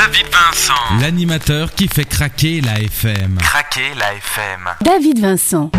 David 0.00 0.28
Vincent. 0.32 0.98
L'animateur 0.98 1.74
qui 1.74 1.86
fait 1.86 2.06
craquer 2.06 2.62
la 2.62 2.80
FM. 2.80 3.36
Craquer 3.36 3.92
la 3.98 4.14
FM. 4.14 4.70
David 4.80 5.18
Vincent. 5.20 5.70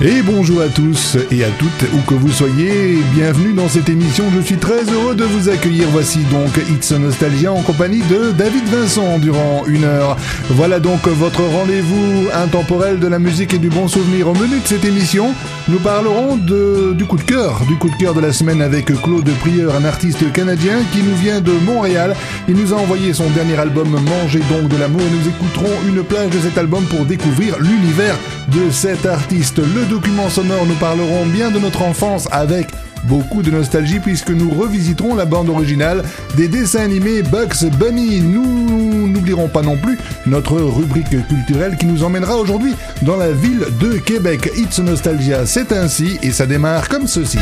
Et 0.00 0.22
bonjour 0.22 0.60
à 0.60 0.68
tous 0.68 1.16
et 1.32 1.42
à 1.42 1.48
toutes, 1.58 1.88
où 1.92 1.98
que 2.06 2.14
vous 2.14 2.30
soyez, 2.30 2.98
bienvenue 3.12 3.52
dans 3.52 3.68
cette 3.68 3.88
émission. 3.88 4.26
Je 4.32 4.40
suis 4.40 4.56
très 4.56 4.84
heureux 4.84 5.16
de 5.16 5.24
vous 5.24 5.48
accueillir. 5.48 5.88
Voici 5.90 6.20
donc 6.30 6.56
It's 6.70 6.92
Nostalgia 6.92 7.52
en 7.52 7.62
compagnie 7.62 8.02
de 8.02 8.30
David 8.30 8.64
Vincent 8.66 9.18
durant 9.18 9.64
une 9.66 9.82
heure. 9.82 10.16
Voilà 10.50 10.78
donc 10.78 11.08
votre 11.08 11.42
rendez-vous 11.42 12.28
intemporel 12.32 13.00
de 13.00 13.08
la 13.08 13.18
musique 13.18 13.54
et 13.54 13.58
du 13.58 13.70
bon 13.70 13.88
souvenir. 13.88 14.28
Au 14.28 14.34
menu 14.34 14.60
de 14.60 14.66
cette 14.68 14.84
émission, 14.84 15.34
nous 15.68 15.80
parlerons 15.80 16.36
de, 16.36 16.92
du 16.96 17.04
coup 17.04 17.16
de 17.16 17.22
cœur, 17.22 17.62
du 17.66 17.74
coup 17.74 17.90
de 17.90 17.96
cœur 17.96 18.14
de 18.14 18.20
la 18.20 18.32
semaine 18.32 18.62
avec 18.62 18.84
Claude 19.02 19.28
Prieur, 19.40 19.74
un 19.74 19.84
artiste 19.84 20.30
canadien 20.32 20.78
qui 20.92 21.02
nous 21.02 21.16
vient 21.16 21.40
de 21.40 21.52
Montréal. 21.66 22.14
Il 22.48 22.54
nous 22.54 22.72
a 22.72 22.76
envoyé 22.76 23.12
son 23.14 23.28
dernier 23.30 23.56
album 23.56 23.90
Manger 23.90 24.42
donc 24.48 24.68
de 24.68 24.76
l'amour 24.76 25.00
et 25.00 25.10
nous 25.10 25.28
écouterons 25.28 25.74
une 25.88 26.04
plage 26.04 26.30
de 26.30 26.38
cet 26.38 26.56
album 26.56 26.84
pour 26.84 27.04
découvrir 27.04 27.58
l'univers 27.58 28.16
de 28.52 28.70
cet 28.70 29.04
artiste. 29.04 29.58
Document 29.88 30.28
sonore, 30.28 30.66
nous 30.66 30.74
parlerons 30.74 31.26
bien 31.26 31.50
de 31.50 31.58
notre 31.58 31.82
enfance 31.82 32.28
avec 32.30 32.68
beaucoup 33.04 33.42
de 33.42 33.50
nostalgie 33.50 34.00
puisque 34.00 34.30
nous 34.30 34.50
revisiterons 34.50 35.14
la 35.14 35.24
bande 35.24 35.48
originale 35.48 36.02
des 36.36 36.48
dessins 36.48 36.82
animés 36.82 37.22
Bugs 37.22 37.68
Bunny. 37.78 38.20
Nous 38.20 39.08
n'oublierons 39.08 39.48
pas 39.48 39.62
non 39.62 39.76
plus 39.76 39.98
notre 40.26 40.56
rubrique 40.56 41.08
culturelle 41.28 41.76
qui 41.78 41.86
nous 41.86 42.02
emmènera 42.02 42.36
aujourd'hui 42.36 42.74
dans 43.02 43.16
la 43.16 43.32
ville 43.32 43.64
de 43.80 43.94
Québec. 43.98 44.50
It's 44.56 44.78
Nostalgia, 44.78 45.46
c'est 45.46 45.72
ainsi 45.72 46.18
et 46.22 46.32
ça 46.32 46.46
démarre 46.46 46.88
comme 46.88 47.06
ceci. 47.06 47.38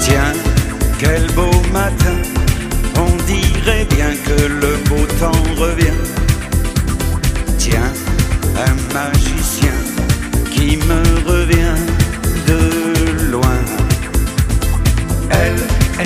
Tiens, 0.00 0.32
quel 0.98 1.26
beau 1.32 1.50
matin, 1.72 2.16
on 2.96 3.24
dirait 3.26 3.86
bien 3.90 4.10
que 4.24 4.42
le 4.48 4.76
beau 4.88 5.06
temps 5.20 5.60
revient. 5.60 5.98
Tiens, 7.58 7.92
un 8.56 8.94
magicien 8.94 9.31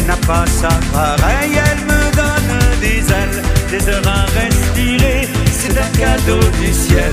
n'a 0.06 0.16
pas 0.26 0.44
sa 0.46 0.68
pareille, 0.92 1.58
elle 1.70 1.84
me 1.84 2.02
donne 2.14 2.80
des 2.80 2.98
ailes, 3.12 3.42
des 3.70 3.88
heures 3.88 4.06
à 4.06 4.24
respirer. 4.38 5.28
C'est 5.52 5.76
un 5.78 5.90
cadeau 5.98 6.40
du 6.60 6.72
ciel 6.72 7.12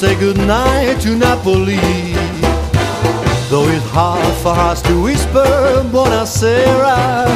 say 0.00 0.18
goodnight 0.18 0.98
to 0.98 1.14
Napoli. 1.14 1.76
Though 3.50 3.68
it's 3.68 3.84
hard 3.90 4.34
for 4.36 4.54
us 4.54 4.80
to 4.88 5.02
whisper 5.02 5.44
buonasera 5.92 7.26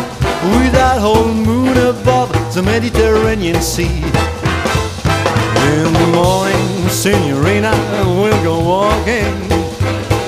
with 0.56 0.72
that 0.72 0.98
whole 0.98 1.28
moon 1.34 1.76
above 1.76 2.32
the 2.54 2.62
Mediterranean 2.62 3.60
Sea. 3.60 4.00
In 5.76 5.92
the 5.92 6.08
morning, 6.16 6.88
signorina, 6.88 7.74
we'll 8.16 8.42
go 8.42 8.56
walking 8.64 9.34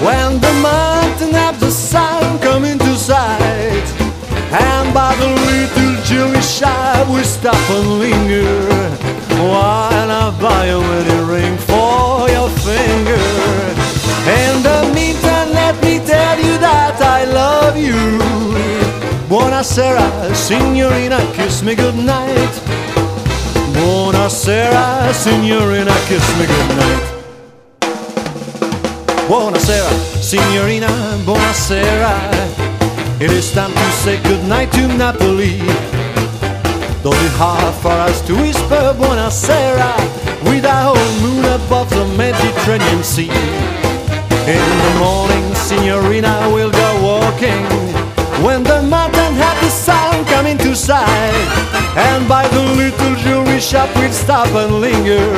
when 0.04 0.38
the 0.38 0.52
mountain 0.60 1.32
have 1.32 1.58
the 1.58 1.70
sun 1.70 2.38
come 2.40 2.66
into 2.66 2.96
sight. 2.96 3.86
And 4.52 4.92
by 4.92 5.14
the 5.16 5.28
little 5.48 6.04
Jewish 6.04 6.46
shop 6.46 7.08
we 7.08 7.22
stop 7.24 7.70
and 7.70 7.98
linger 7.98 8.70
While 9.50 10.10
I 10.10 10.38
buy 10.40 10.66
a 10.66 10.78
wedding 10.78 11.26
ring 11.26 11.58
for 11.58 12.15
finger. 12.76 13.24
In 14.42 14.54
the 14.68 14.80
meantime 14.94 15.48
let 15.60 15.74
me 15.82 15.98
tell 16.12 16.36
you 16.46 16.54
that 16.68 16.96
I 17.00 17.24
love 17.24 17.76
you. 17.76 17.98
Buonasera, 19.28 20.06
signorina, 20.34 21.18
kiss 21.34 21.62
me 21.62 21.74
goodnight. 21.74 22.52
Buonasera, 23.76 25.12
signorina, 25.12 25.94
kiss 26.08 26.26
me 26.38 26.44
goodnight. 26.52 27.04
Buonasera, 29.28 29.90
signorina, 30.20 30.88
buonasera 31.26 32.36
it 33.18 33.30
is 33.30 33.50
time 33.52 33.72
to 33.72 33.90
say 33.92 34.22
goodnight 34.22 34.70
to 34.72 34.88
Napoli. 34.88 35.56
Though 37.06 37.22
it's 37.22 37.36
hard 37.38 37.72
for 37.86 37.94
us 38.10 38.20
to 38.26 38.34
whisper 38.34 38.90
Buonasera 38.98 39.94
with 40.50 40.66
our 40.66 40.90
whole 40.90 41.12
moon 41.22 41.44
above 41.54 41.88
the 41.88 42.04
Mediterranean 42.18 43.04
Sea. 43.04 43.30
In 44.50 44.66
the 44.82 44.92
morning, 44.98 45.46
Signorina 45.54 46.50
we'll 46.50 46.72
go 46.72 46.90
walking 47.06 47.62
when 48.42 48.64
the 48.64 48.82
mountain 48.82 49.38
happy 49.38 49.70
sun 49.70 50.24
come 50.24 50.46
into 50.46 50.74
sight. 50.74 51.46
And 51.94 52.26
by 52.26 52.48
the 52.48 52.62
little 52.74 53.14
jewelry 53.22 53.60
shop 53.60 53.88
we'll 53.94 54.10
stop 54.10 54.50
and 54.58 54.80
linger 54.80 55.30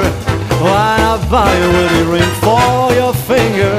while 0.65 1.05
I 1.05 1.29
buy 1.29 1.53
a 1.53 1.69
wedding 1.77 2.09
ring 2.09 2.33
for 2.41 2.97
your 2.97 3.13
finger. 3.29 3.77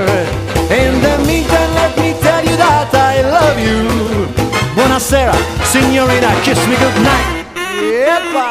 In 0.69 0.93
the 1.01 1.17
meantime, 1.25 1.73
let 1.73 1.97
me 1.97 2.13
tell 2.21 2.45
you 2.45 2.53
that 2.53 2.93
I 2.93 3.25
love 3.25 3.57
you. 3.57 3.81
Buonasera, 4.77 5.33
signorina, 5.65 6.29
kiss 6.45 6.61
me 6.69 6.77
goodnight. 6.77 7.38
Yepa! 7.79 8.49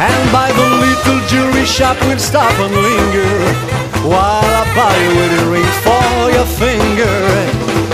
And 0.00 0.32
by 0.32 0.50
the 0.50 0.66
little 0.82 1.28
jewelry 1.28 1.64
shop 1.64 1.96
we'll 2.00 2.18
stop 2.18 2.52
and 2.58 2.74
linger 2.74 3.71
While 4.02 4.42
I 4.42 4.64
buy 4.74 4.94
you 4.98 5.10
wedding 5.14 5.48
ring 5.54 5.70
for 5.86 6.30
your 6.34 6.48
finger 6.58 7.16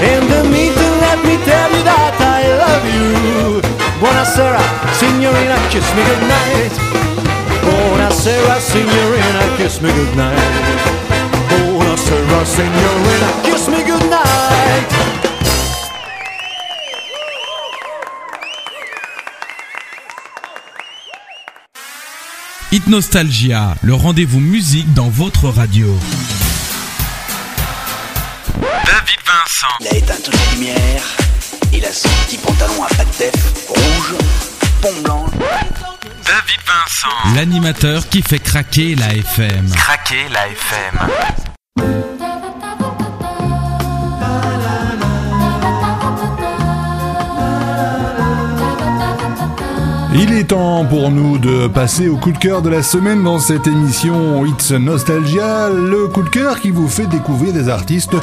In 0.00 0.22
the 0.32 0.42
meantime 0.48 0.96
let 1.04 1.18
me 1.24 1.36
tell 1.44 1.68
you 1.76 1.82
that 1.84 2.16
I 2.16 2.40
love 2.64 2.84
you. 2.96 3.60
Buonasera, 4.00 4.62
signorina, 4.96 5.56
kiss 5.68 5.88
me 5.96 6.02
goodnight. 6.08 6.72
Buonasera, 7.60 8.56
signorina, 8.60 9.42
kiss 9.56 9.80
me 9.82 9.90
goodnight. 9.92 10.40
Buonasera, 11.50 12.40
signorina, 12.46 13.28
kiss 13.44 13.68
me 13.68 13.82
goodnight 13.84 15.27
Nostalgia, 22.88 23.74
le 23.82 23.92
rendez-vous 23.92 24.40
musique 24.40 24.94
dans 24.94 25.10
votre 25.10 25.50
radio. 25.50 25.94
David 28.62 29.20
Vincent. 29.26 29.66
Il 29.80 29.88
a 29.88 29.94
éteint 29.94 30.14
toutes 30.24 30.34
les 30.34 30.56
lumières. 30.56 31.04
Il 31.74 31.84
a 31.84 31.92
son 31.92 32.08
petit 32.26 32.38
pantalon 32.38 32.82
à 32.84 33.04
def 33.18 33.68
rouge, 33.68 34.14
pont 34.80 35.02
blanc. 35.04 35.26
David 35.38 36.60
Vincent. 36.66 37.34
L'animateur 37.36 38.08
qui 38.08 38.22
fait 38.22 38.38
craquer 38.38 38.94
la 38.94 39.14
FM. 39.14 39.70
Craquer 39.70 40.26
la 40.32 40.48
FM. 40.48 42.17
Il 50.14 50.32
est 50.32 50.44
temps 50.44 50.86
pour 50.86 51.10
nous 51.10 51.36
de 51.36 51.66
passer 51.66 52.08
au 52.08 52.16
coup 52.16 52.32
de 52.32 52.38
cœur 52.38 52.62
de 52.62 52.70
la 52.70 52.82
semaine 52.82 53.22
dans 53.22 53.38
cette 53.38 53.66
émission 53.66 54.46
It's 54.46 54.70
Nostalgia, 54.70 55.68
le 55.68 56.08
coup 56.08 56.22
de 56.22 56.30
cœur 56.30 56.60
qui 56.60 56.70
vous 56.70 56.88
fait 56.88 57.06
découvrir 57.06 57.52
des 57.52 57.68
artistes 57.68 58.14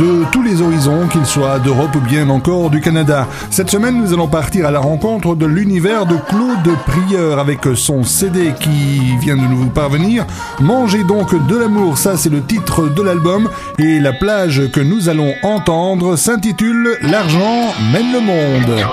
de 0.00 0.24
tous 0.32 0.42
les 0.42 0.62
horizons, 0.62 1.06
qu'ils 1.06 1.26
soient 1.26 1.60
d'Europe 1.60 1.94
ou 1.94 2.00
bien 2.00 2.28
encore 2.28 2.70
du 2.70 2.80
Canada. 2.80 3.28
Cette 3.50 3.70
semaine, 3.70 4.02
nous 4.02 4.12
allons 4.12 4.26
partir 4.26 4.66
à 4.66 4.72
la 4.72 4.80
rencontre 4.80 5.36
de 5.36 5.46
l'univers 5.46 6.06
de 6.06 6.16
Claude 6.16 6.76
Prieur 6.86 7.38
avec 7.38 7.60
son 7.76 8.02
CD 8.02 8.52
qui 8.58 9.16
vient 9.20 9.36
de 9.36 9.42
nous 9.42 9.66
parvenir. 9.66 10.26
Mangez 10.58 11.04
donc 11.04 11.46
de 11.46 11.56
l'amour, 11.56 11.98
ça 11.98 12.16
c'est 12.16 12.30
le 12.30 12.42
titre 12.42 12.88
de 12.88 13.02
l'album 13.02 13.48
et 13.78 14.00
la 14.00 14.12
plage 14.12 14.72
que 14.72 14.80
nous 14.80 15.08
allons 15.08 15.32
entendre 15.44 16.16
s'intitule 16.16 16.98
L'argent 17.02 17.72
mène 17.92 18.12
le 18.12 18.20
monde. 18.20 18.84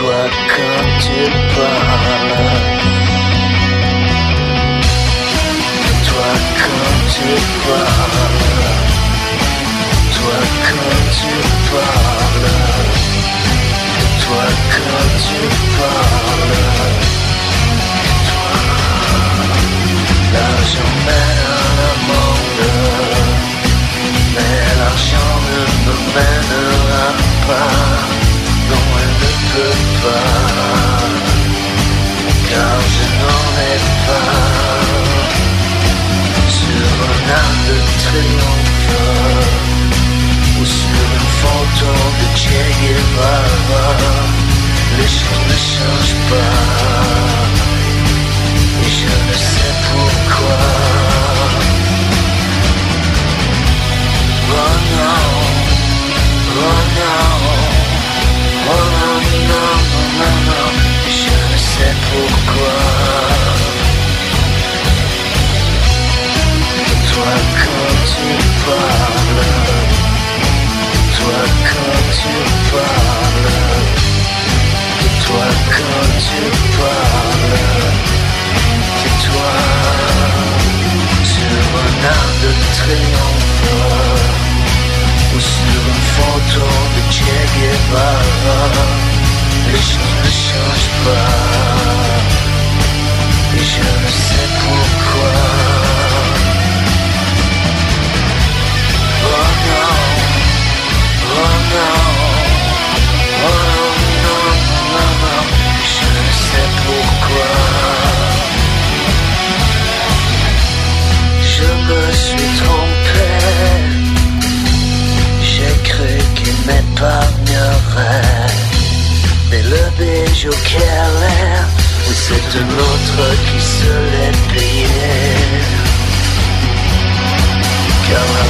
Tais-toi 0.00 0.30
quand 0.56 0.98
tu 0.98 1.18
parles. 1.54 2.40
Tais-toi 5.82 6.28
quand 6.56 6.96
tu 7.12 7.28
parles. 7.66 8.30
Tais-toi 10.00 10.38
quand 10.64 11.02
tu 11.18 11.32
parles. 11.70 12.48
Tais-toi 13.98 14.46
quand 14.72 15.10
tu 15.20 15.38
parles. 15.76 17.19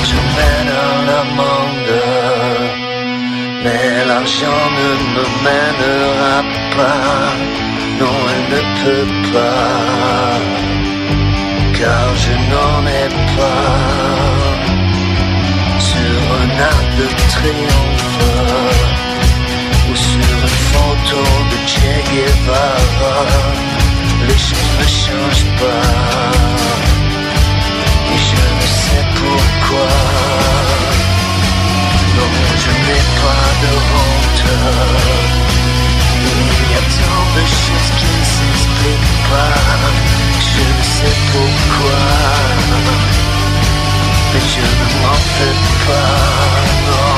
Car 0.01 0.07
l'argent 0.07 0.25
mène 0.39 0.69
à 0.69 1.21
un 1.21 1.25
monde 1.37 1.95
Mais 3.65 4.05
l'argent 4.07 4.63
ne 4.79 4.89
me 5.15 5.25
mènera 5.45 6.39
pas. 6.77 7.29
Non, 8.01 8.19
elle 8.33 8.47
ne 8.55 8.63
peut 8.81 9.13
pas 9.33 10.39
Car 11.79 12.09
je 12.17 12.33
n'en 12.51 12.81
ai 12.87 13.09
pas. 13.37 13.81
Sur 15.79 16.19
un 16.41 16.51
arc 16.73 16.89
de 16.99 17.07
triomphe 17.35 18.19
Ou 19.91 19.97
sur 19.97 20.35
une 20.43 20.59
photo 20.73 21.23
de 21.51 21.59
Che 21.67 21.93
Guevara 22.11 23.27
Les 24.29 24.39
choses 24.47 24.75
ne 24.79 24.87
changent 25.03 25.51
pas 25.61 26.90
pourquoi. 29.31 29.89
Non, 32.17 32.31
je 32.63 32.71
n'ai 32.85 33.03
pas 33.23 33.49
de 33.63 33.73
honte. 33.95 34.45
Il 36.23 36.67
y 36.71 36.77
a 36.77 36.85
tant 36.99 37.27
de 37.37 37.45
choses 37.63 37.91
qui 37.99 38.09
ne 38.19 38.25
s'expliquent 38.35 39.19
pas. 39.31 39.57
Je 40.51 40.63
ne 40.79 40.85
sais 40.95 41.17
pourquoi. 41.33 42.03
Mais 44.33 44.45
je 44.53 44.65
ne 44.79 44.87
m'en 45.03 45.21
fais 45.35 45.57
pas, 45.87 46.17
non. 46.87 47.15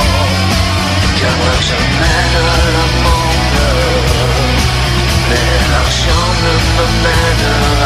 Car 1.19 1.37
mène 2.01 2.37
à 2.37 2.61
la 2.77 2.87
monde. 3.05 3.63
Mais 5.29 5.51
l'argent 5.73 6.29
ne 6.45 6.55
me 6.77 6.87
mènera 7.05 7.82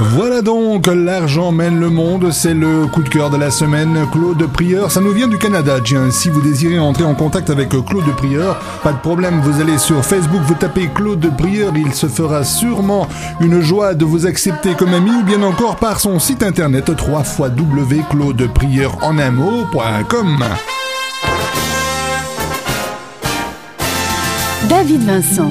Voilà 0.00 0.42
donc, 0.42 0.86
l'argent 0.86 1.50
mène 1.50 1.80
le 1.80 1.90
monde, 1.90 2.30
c'est 2.30 2.54
le 2.54 2.86
coup 2.86 3.02
de 3.02 3.08
cœur 3.08 3.30
de 3.30 3.36
la 3.36 3.50
semaine. 3.50 4.06
Claude 4.12 4.46
Prieur, 4.52 4.92
ça 4.92 5.00
nous 5.00 5.10
vient 5.10 5.26
du 5.26 5.38
Canada, 5.38 5.80
tiens. 5.82 6.12
Si 6.12 6.30
vous 6.30 6.40
désirez 6.40 6.78
entrer 6.78 7.02
en 7.02 7.14
contact 7.14 7.50
avec 7.50 7.70
Claude 7.70 8.14
Prieur, 8.16 8.60
pas 8.84 8.92
de 8.92 8.98
problème, 8.98 9.40
vous 9.40 9.60
allez 9.60 9.78
sur 9.78 10.04
Facebook, 10.04 10.40
vous 10.42 10.54
tapez 10.54 10.88
Claude 10.94 11.36
Prieur, 11.36 11.72
il 11.76 11.92
se 11.94 12.06
fera 12.06 12.44
sûrement 12.44 13.08
une 13.40 13.60
joie 13.60 13.94
de 13.94 14.04
vous 14.04 14.24
accepter 14.26 14.74
comme 14.74 14.94
ami, 14.94 15.10
ou 15.10 15.24
bien 15.24 15.42
encore 15.42 15.74
par 15.76 15.98
son 15.98 16.20
site 16.20 16.44
internet 16.44 16.88
www.claudeprieur 16.88 18.98
en 19.02 19.18
un 19.18 19.32
mot.com. 19.32 20.44
David 24.68 25.04
Vincent. 25.04 25.50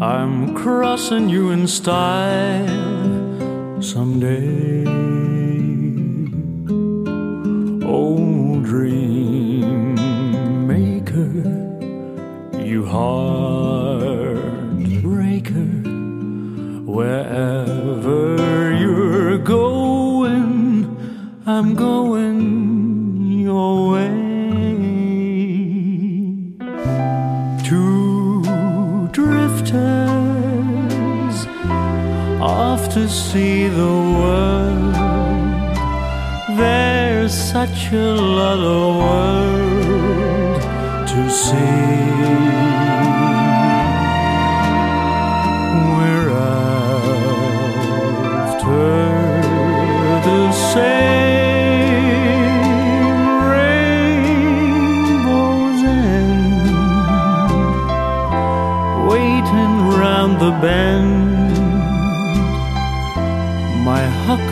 I'm 0.00 0.54
crossing 0.54 1.28
you 1.28 1.50
in 1.50 1.66
style 1.66 2.66
someday. 3.82 4.84
Oh, 7.86 8.60
dream 8.62 9.94
maker, 10.66 11.42
you 12.62 12.84
heartbreaker, 12.84 14.04
wherever 16.84 18.72
you're 18.74 19.38
going, 19.38 20.96
I'm 21.46 21.74
going 21.74 22.57
to 32.90 33.06
see 33.06 33.68
the 33.68 33.86
world. 34.18 34.94
There's 36.56 37.34
such 37.34 37.92
a 37.92 38.14
lot 38.14 38.58
of 38.58 38.96
world 39.04 40.62
to 41.08 41.30
see. 41.30 42.08
We're 45.96 46.30
after 48.40 48.80
the 50.28 50.52
same 50.72 51.72
rainbow's 53.52 54.62
end, 55.84 56.68
waiting 59.10 59.74
round 60.00 60.32
the 60.40 60.52
bend. 60.62 61.17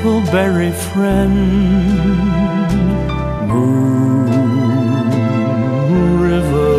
Huckleberry 0.06 0.70
friend, 0.70 1.34
Moon 3.48 4.30
River, 6.20 6.78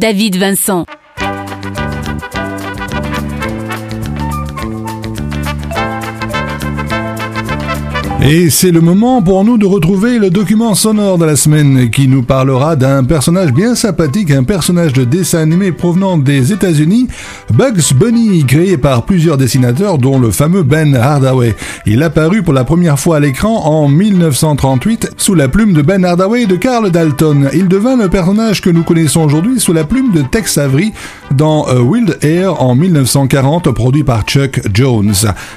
David 0.00 0.36
Vincent. 0.36 0.99
Et 8.22 8.50
c'est 8.50 8.70
le 8.70 8.82
moment 8.82 9.22
pour 9.22 9.44
nous 9.44 9.56
de 9.56 9.64
retrouver 9.64 10.18
le 10.18 10.28
document 10.28 10.74
sonore 10.74 11.16
de 11.16 11.24
la 11.24 11.36
semaine 11.36 11.88
qui 11.88 12.06
nous 12.06 12.22
parlera 12.22 12.76
d'un 12.76 13.02
personnage 13.02 13.50
bien 13.50 13.74
sympathique, 13.74 14.30
un 14.30 14.44
personnage 14.44 14.92
de 14.92 15.04
dessin 15.04 15.38
animé 15.38 15.72
provenant 15.72 16.18
des 16.18 16.52
États-Unis, 16.52 17.08
Bugs 17.50 17.94
Bunny, 17.96 18.44
créé 18.44 18.76
par 18.76 19.04
plusieurs 19.06 19.38
dessinateurs 19.38 19.96
dont 19.96 20.18
le 20.18 20.30
fameux 20.32 20.62
Ben 20.62 20.94
Hardaway. 20.94 21.56
Il 21.86 22.02
apparut 22.02 22.42
pour 22.42 22.52
la 22.52 22.64
première 22.64 23.00
fois 23.00 23.16
à 23.16 23.20
l'écran 23.20 23.64
en 23.64 23.88
1938 23.88 25.12
sous 25.16 25.34
la 25.34 25.48
plume 25.48 25.72
de 25.72 25.80
Ben 25.80 26.04
Hardaway 26.04 26.42
et 26.42 26.46
de 26.46 26.56
Carl 26.56 26.90
Dalton. 26.90 27.48
Il 27.54 27.68
devint 27.68 27.96
le 27.96 28.10
personnage 28.10 28.60
que 28.60 28.70
nous 28.70 28.84
connaissons 28.84 29.22
aujourd'hui 29.22 29.58
sous 29.58 29.72
la 29.72 29.84
plume 29.84 30.12
de 30.12 30.20
Tex 30.20 30.58
Avery 30.58 30.92
dans 31.34 31.64
A 31.64 31.80
Wild 31.80 32.18
Air 32.22 32.62
en 32.62 32.74
1940 32.74 33.70
produit 33.72 34.04
par 34.04 34.22
Chuck 34.22 34.60
Jones. 34.72 35.14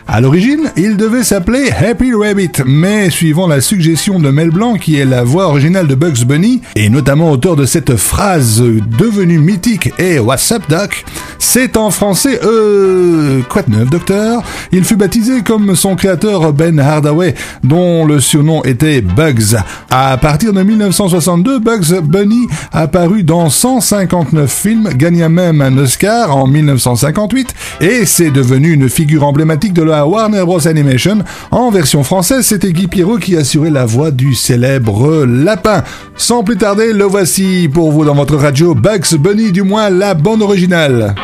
À 0.07 0.21
l'origine, 0.21 0.71
il 0.77 0.97
devait 0.97 1.23
s'appeler 1.23 1.71
Happy 1.71 2.13
Rabbit 2.13 2.63
mais 2.65 3.09
suivant 3.09 3.47
la 3.47 3.61
suggestion 3.61 4.19
de 4.19 4.29
Mel 4.29 4.51
Blanc, 4.51 4.75
qui 4.75 4.97
est 4.97 5.05
la 5.05 5.23
voix 5.23 5.47
originale 5.47 5.87
de 5.87 5.95
Bugs 5.95 6.25
Bunny, 6.25 6.61
et 6.75 6.89
notamment 6.89 7.31
auteur 7.31 7.55
de 7.55 7.65
cette 7.65 7.95
phrase 7.95 8.61
devenue 8.61 9.39
mythique 9.39 9.91
et 9.97 10.19
What's 10.19 10.51
up 10.51 10.63
Doc, 10.69 11.05
c'est 11.39 11.77
en 11.77 11.89
français 11.91 12.39
euh 12.43 13.41
quoi 13.49 13.63
de 13.63 13.71
neuf 13.71 13.89
docteur? 13.89 14.43
Il 14.71 14.83
fut 14.83 14.95
baptisé 14.95 15.41
comme 15.41 15.75
son 15.75 15.95
créateur 15.95 16.53
Ben 16.53 16.79
Hardaway, 16.79 17.33
dont 17.63 18.05
le 18.05 18.19
surnom 18.19 18.63
était 18.63 19.01
Bugs. 19.01 19.57
À 19.89 20.17
partir 20.17 20.53
de 20.53 20.61
1962, 20.61 21.59
Bugs 21.59 22.01
Bunny 22.03 22.47
apparut 22.71 23.23
dans 23.23 23.49
159 23.49 24.51
films, 24.51 24.89
gagna 24.95 25.29
même 25.29 25.62
Oscar 25.77 26.35
en 26.35 26.47
1958 26.47 27.53
et 27.81 28.05
c'est 28.05 28.31
devenu 28.31 28.71
une 28.71 28.89
figure 28.89 29.23
emblématique 29.23 29.73
de 29.73 29.83
la 29.83 30.05
Warner 30.05 30.43
Bros 30.45 30.67
Animation 30.67 31.19
en 31.51 31.71
version 31.71 32.03
française 32.03 32.45
c'était 32.45 32.73
Guy 32.73 32.87
Pierrot 32.87 33.17
qui 33.17 33.37
assurait 33.37 33.69
la 33.69 33.85
voix 33.85 34.11
du 34.11 34.33
célèbre 34.33 35.25
lapin. 35.25 35.83
Sans 36.15 36.43
plus 36.43 36.57
tarder, 36.57 36.93
le 36.93 37.05
voici 37.05 37.69
pour 37.73 37.91
vous 37.91 38.05
dans 38.05 38.15
votre 38.15 38.35
radio 38.35 38.75
Bugs 38.75 39.17
Bunny, 39.17 39.51
du 39.51 39.63
moins 39.63 39.89
la 39.89 40.13
bande 40.13 40.41
originale. 40.41 41.15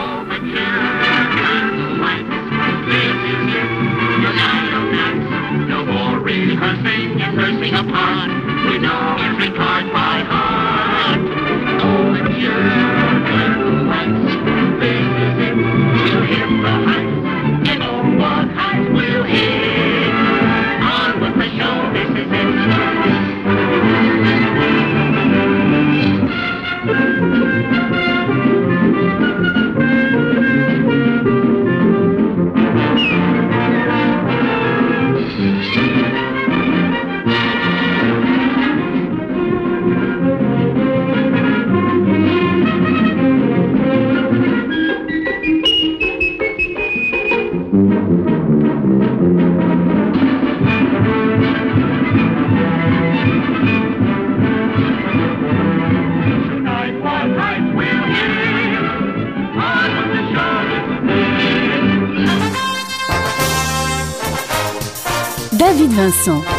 David 66.09 66.58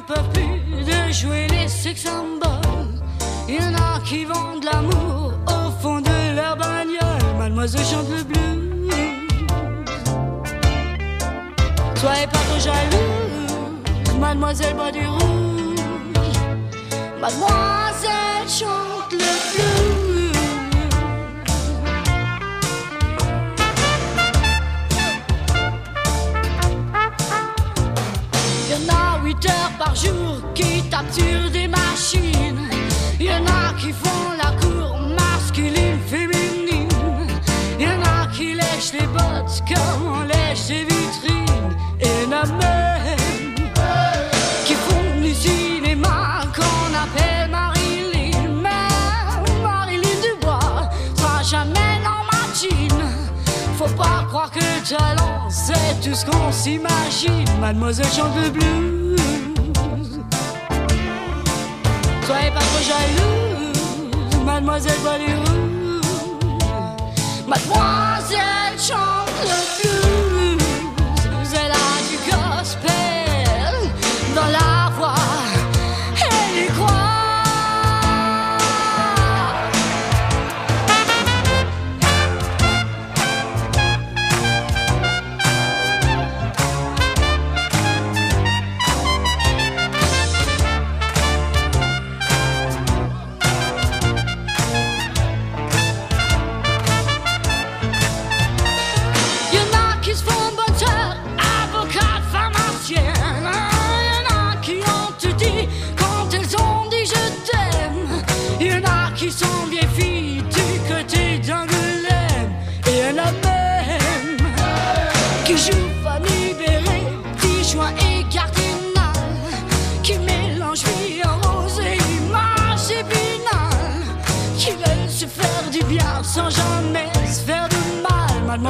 qui 0.00 0.12
en 0.12 0.14
peuvent 0.14 0.28
plus 0.32 0.84
de 0.84 1.12
jouer 1.12 1.46
les 1.48 1.68
sex 1.68 2.02
symboles. 2.02 3.00
Y 3.48 3.58
en 3.58 3.74
a 3.74 4.00
qui 4.04 4.24
vendent 4.24 4.64
l'amour 4.64 5.32
au 5.46 5.70
fond 5.80 6.00
de 6.00 6.36
leur 6.36 6.56
bagnole. 6.56 7.38
Mademoiselle 7.38 7.84
chante 7.84 8.08
le 8.08 8.22
blues. 8.24 8.90
Soyez 11.96 12.26
pas 12.26 12.38
trop 12.38 12.58
jalouse, 12.58 14.18
mademoiselle 14.18 14.74
boit 14.74 14.92
du 14.92 15.06
rouge. 15.06 16.38
Mademoiselle 17.20 18.48
chante 18.48 19.12
le 19.12 19.18
blues. 19.18 20.09
En 29.40 29.46
a 29.46 29.46
8 29.46 29.46
heures 29.46 29.72
par 29.78 29.94
jour 29.94 30.52
qui 30.54 30.82
tapent 30.90 31.06
des 31.52 31.68
machines. 31.68 32.68
Y 33.18 33.30
en 33.30 33.46
a 33.46 33.72
qui 33.78 33.92
font 33.92 34.32
la 34.36 34.52
cour 34.60 34.98
masculine, 35.16 35.98
féminine. 36.06 36.88
Y 37.78 37.86
en 37.86 38.02
a 38.02 38.26
qui 38.28 38.54
lèchent 38.54 38.92
les 38.98 39.06
bottes 39.06 39.62
comme 39.68 40.12
on 40.12 40.22
lèche 40.22 40.68
les 40.68 40.84
vitrines. 40.84 41.76
Et 42.00 42.06
y 42.06 42.26
en 42.26 42.32
a 42.32 42.46
même 42.46 43.54
qui 44.66 44.74
font 44.74 45.20
du 45.20 45.34
cinéma 45.34 46.42
qu'on 46.54 46.94
appelle 46.94 47.50
Marilyn. 47.50 48.48
Mais 48.62 49.62
Marilyn 49.62 50.16
Dubois 50.22 50.90
sera 51.16 51.42
jamais 51.42 52.00
dans 52.04 52.24
ma 52.30 52.54
jean. 52.54 52.98
Faut 53.76 53.94
pas 53.96 54.24
croire 54.28 54.50
que 54.50 54.58
le 54.58 54.88
talent 54.88 55.48
c'est 55.48 56.00
tout 56.02 56.14
ce 56.14 56.24
qu'on 56.26 56.52
s'imagine. 56.52 57.44
Mademoiselle 57.60 58.06
chante 58.06 58.36
le 58.36 58.50
blues. 58.50 58.99
Jalouse, 62.82 64.44
mademoiselle 64.44 64.94
rouge. 65.04 66.00
Mademoiselle 67.46 68.78
chante 68.78 69.40
le 69.42 69.58
blues. 69.82 71.52
Elle 71.52 71.72
a 71.72 71.90
du 72.08 72.16
gospel 72.30 73.74
dans 74.34 74.46
la 74.46 74.69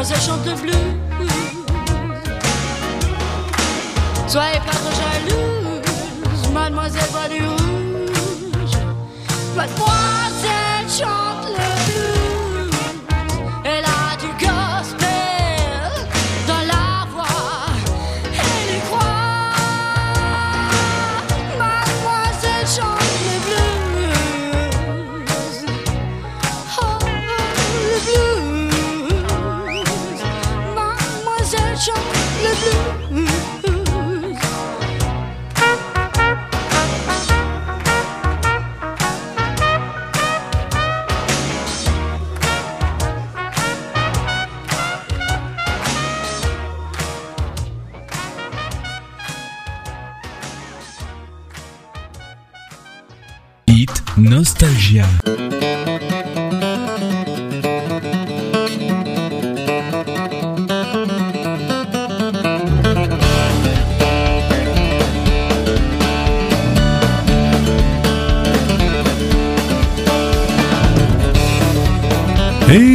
mademoiselle 0.01 0.27
chante 0.27 0.47
le 0.47 0.55
blues. 0.55 0.75
Soyez 4.27 4.61
pas 4.61 4.73
trop 4.73 4.95
jalouse, 5.03 6.49
mademoiselle 6.55 7.11
voit 7.11 7.29
du 7.29 7.45
rouge. 7.45 8.79
Mademoiselle 9.55 10.89
chante 10.89 11.40
Nostalgia. 54.41 55.50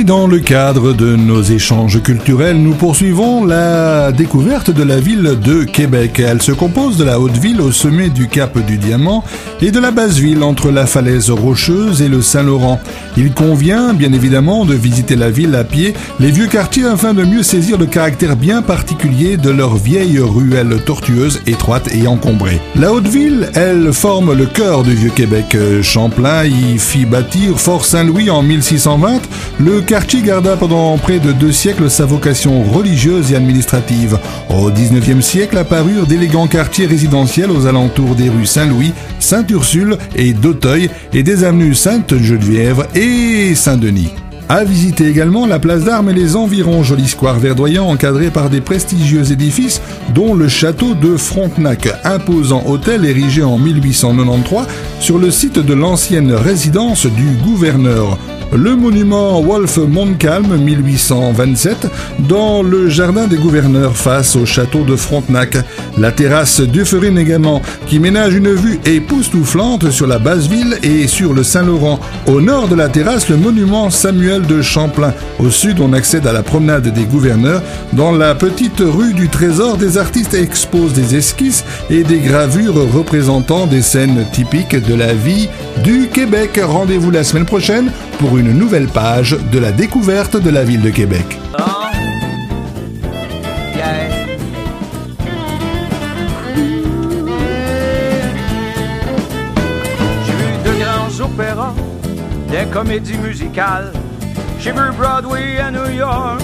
Dans 0.05 0.27
le 0.27 0.39
cadre 0.39 0.93
de 0.93 1.15
nos 1.15 1.41
échanges 1.41 2.01
culturels, 2.01 2.57
nous 2.57 2.75
poursuivons 2.75 3.43
la 3.43 4.11
découverte 4.11 4.69
de 4.69 4.83
la 4.83 4.99
ville 4.99 5.37
de 5.43 5.63
Québec. 5.63 6.19
Elle 6.19 6.43
se 6.43 6.51
compose 6.51 6.97
de 6.97 7.03
la 7.03 7.19
haute 7.19 7.37
ville 7.37 7.59
au 7.59 7.71
sommet 7.71 8.09
du 8.09 8.27
cap 8.27 8.57
du 8.65 8.77
Diamant 8.77 9.23
et 9.61 9.71
de 9.71 9.79
la 9.79 9.89
basse 9.89 10.17
ville 10.17 10.43
entre 10.43 10.69
la 10.69 10.85
falaise 10.85 11.31
rocheuse 11.31 12.03
et 12.03 12.07
le 12.07 12.21
Saint-Laurent. 12.21 12.79
Il 13.17 13.33
convient 13.33 13.93
bien 13.93 14.13
évidemment 14.13 14.65
de 14.65 14.75
visiter 14.75 15.15
la 15.15 15.31
ville 15.31 15.55
à 15.55 15.63
pied, 15.63 15.95
les 16.19 16.29
vieux 16.29 16.47
quartiers 16.47 16.85
afin 16.85 17.13
de 17.13 17.23
mieux 17.23 17.43
saisir 17.43 17.77
le 17.77 17.87
caractère 17.87 18.35
bien 18.35 18.61
particulier 18.61 19.37
de 19.37 19.49
leurs 19.49 19.75
vieilles 19.75 20.19
ruelles 20.19 20.81
tortueuses, 20.85 21.41
étroites 21.47 21.89
et 21.95 22.07
encombrées. 22.07 22.61
La 22.75 22.93
haute 22.93 23.07
ville, 23.07 23.49
elle 23.55 23.91
forme 23.91 24.33
le 24.33 24.45
cœur 24.45 24.83
du 24.83 24.93
vieux 24.93 25.09
Québec. 25.09 25.57
Champlain 25.81 26.45
y 26.45 26.77
fit 26.77 27.05
bâtir 27.05 27.59
Fort 27.59 27.85
Saint-Louis 27.85 28.29
en 28.29 28.43
1620. 28.43 29.21
Le 29.59 29.81
quartier 29.95 30.23
garda 30.23 30.57
pendant 30.57 30.97
près 30.97 31.19
de 31.19 31.31
deux 31.31 31.53
siècles 31.53 31.89
sa 31.89 32.05
vocation 32.05 32.63
religieuse 32.63 33.31
et 33.31 33.37
administrative. 33.37 34.19
Au 34.49 34.69
19e 34.69 35.21
siècle 35.21 35.57
apparurent 35.57 36.05
d'élégants 36.05 36.47
quartiers 36.47 36.85
résidentiels 36.85 37.49
aux 37.49 37.65
alentours 37.65 38.13
des 38.13 38.27
rues 38.27 38.45
Saint-Louis, 38.45 38.91
Sainte-Ursule 39.19 39.97
et 40.17 40.33
d'Auteuil 40.33 40.89
et 41.13 41.23
des 41.23 41.45
avenues 41.45 41.75
Sainte-Geneviève 41.75 42.89
et 42.93 43.55
Saint-Denis. 43.55 44.11
À 44.49 44.65
visiter 44.65 45.07
également 45.07 45.47
la 45.47 45.59
place 45.59 45.85
d'Armes 45.85 46.09
et 46.09 46.13
les 46.13 46.35
environs, 46.35 46.83
joli 46.83 47.07
square 47.07 47.39
verdoyant 47.39 47.87
encadré 47.87 48.31
par 48.31 48.49
des 48.49 48.59
prestigieux 48.59 49.31
édifices, 49.31 49.81
dont 50.13 50.33
le 50.33 50.49
château 50.49 50.93
de 50.93 51.15
Frontenac, 51.15 51.87
imposant 52.03 52.63
hôtel 52.67 53.05
érigé 53.05 53.43
en 53.43 53.57
1893 53.57 54.67
sur 54.99 55.17
le 55.19 55.31
site 55.31 55.57
de 55.57 55.73
l'ancienne 55.73 56.33
résidence 56.33 57.05
du 57.05 57.27
gouverneur. 57.45 58.19
Le 58.53 58.75
monument 58.75 59.41
Wolf 59.41 59.77
Montcalm 59.77 60.57
1827 60.57 61.87
dans 62.19 62.63
le 62.63 62.89
jardin 62.89 63.27
des 63.27 63.37
gouverneurs 63.37 63.97
face 63.97 64.35
au 64.35 64.45
château 64.45 64.83
de 64.83 64.95
Frontenac. 64.95 65.57
La 65.97 66.11
terrasse 66.11 66.61
Dufferin 66.61 67.15
également 67.17 67.61
qui 67.87 67.99
ménage 67.99 68.33
une 68.33 68.53
vue 68.53 68.79
époustouflante 68.85 69.89
sur 69.91 70.07
la 70.07 70.19
basse 70.19 70.47
ville 70.47 70.77
et 70.83 71.07
sur 71.07 71.33
le 71.33 71.43
Saint-Laurent. 71.43 71.99
Au 72.27 72.39
nord 72.39 72.67
de 72.67 72.75
la 72.75 72.87
terrasse, 72.87 73.29
le 73.29 73.37
monument 73.37 73.89
Samuel 73.89 74.43
de 74.43 74.61
Champlain. 74.61 75.13
Au 75.39 75.49
sud, 75.49 75.79
on 75.79 75.93
accède 75.93 76.27
à 76.27 76.33
la 76.33 76.43
promenade 76.43 76.87
des 76.87 77.03
gouverneurs. 77.03 77.61
Dans 77.93 78.11
la 78.11 78.35
petite 78.35 78.79
rue 78.79 79.13
du 79.13 79.27
Trésor, 79.27 79.77
des 79.77 79.97
artistes 79.97 80.33
exposent 80.33 80.93
des 80.93 81.15
esquisses 81.15 81.65
et 81.89 82.03
des 82.03 82.19
gravures 82.19 82.75
représentant 82.93 83.65
des 83.67 83.81
scènes 83.81 84.25
typiques 84.31 84.75
de 84.75 84.95
la 84.95 85.13
vie 85.13 85.49
du 85.83 86.07
Québec. 86.07 86.59
Rendez-vous 86.63 87.11
la 87.11 87.23
semaine 87.23 87.45
prochaine 87.45 87.91
pour 88.19 88.37
une 88.37 88.53
nouvelle 88.53 88.87
page 88.87 89.37
de 89.51 89.59
la 89.59 89.71
découverte 89.71 90.37
de 90.37 90.49
la 90.49 90.63
ville 90.63 90.81
de 90.81 90.89
Québec. 90.89 91.25
J'ai 100.25 100.33
vu 100.33 100.51
de 100.63 100.71
grands 100.83 101.25
opéras, 101.25 101.73
des 102.49 102.65
comédies 102.71 103.17
musicales. 103.17 103.91
J'ai 104.59 104.71
vu 104.71 104.91
Broadway 104.97 105.59
à 105.59 105.71
New 105.71 105.89
York. 105.91 106.41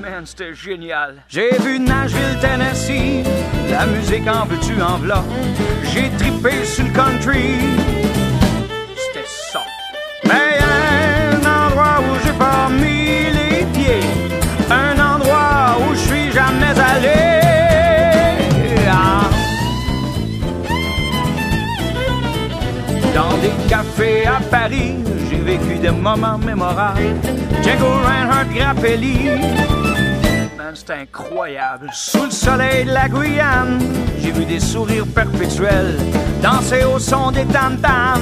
Man, 0.00 0.24
c'était 0.24 0.54
génial. 0.54 1.16
J'ai 1.28 1.50
vu 1.64 1.78
Nashville, 1.78 2.38
Tennessee. 2.40 3.24
La 3.70 3.86
musique 3.86 4.26
en 4.26 4.46
veux-tu 4.46 4.80
en 4.82 4.98
v'là? 4.98 5.22
J'ai 5.92 6.10
trippé 6.18 6.64
sur 6.64 6.84
le 6.84 6.90
country. 6.90 8.03
Un 14.70 14.98
endroit 14.98 15.76
où 15.80 15.94
je 15.94 15.98
suis 15.98 16.32
jamais 16.32 16.74
allé. 16.92 17.34
Dans 23.14 23.36
des 23.38 23.52
cafés 23.68 24.26
à 24.26 24.40
Paris, 24.50 24.94
j'ai 25.30 25.36
vécu 25.36 25.78
des 25.78 25.90
moments 25.90 26.38
mémorables. 26.38 27.14
Django 27.62 27.86
Reinhardt 27.86 28.52
Grappelli, 28.54 29.30
c'est 30.74 30.90
incroyable. 30.90 31.90
Sous 31.92 32.24
le 32.24 32.30
soleil 32.30 32.86
de 32.86 32.92
la 32.92 33.08
Guyane, 33.08 33.78
j'ai 34.20 34.32
vu 34.32 34.44
des 34.44 34.60
sourires 34.60 35.06
perpétuels 35.14 35.96
danser 36.42 36.84
au 36.84 36.98
son 36.98 37.30
des 37.30 37.44
tam-tams. 37.44 38.20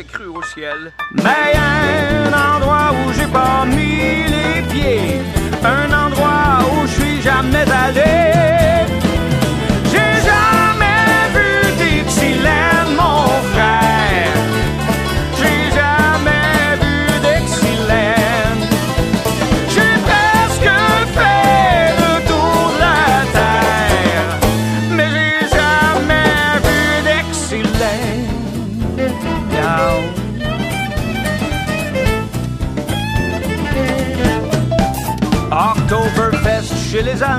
Cru 0.00 0.24
au 0.24 0.42
ciel. 0.42 0.90
Mais 1.12 1.52
un 1.54 2.32
endroit 2.32 2.92
où 2.92 3.12
j'ai 3.12 3.26
pas 3.26 3.66
mis 3.66 4.24
les 4.26 4.62
pieds, 4.72 5.20
un 5.62 5.92
endroit 5.92 6.60
où 6.72 6.86
je 6.86 6.92
suis 6.92 7.20
jamais 7.20 7.66
allé. 7.70 8.81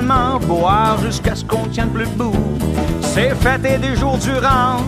Boire 0.02 0.98
jusqu'à 1.00 1.34
ce 1.34 1.44
qu'on 1.44 1.66
tienne 1.68 1.90
plus 1.90 2.06
debout. 2.06 2.32
C'est 3.02 3.34
fêter 3.34 3.78
des 3.78 3.94
jours 3.96 4.18
durant, 4.18 4.78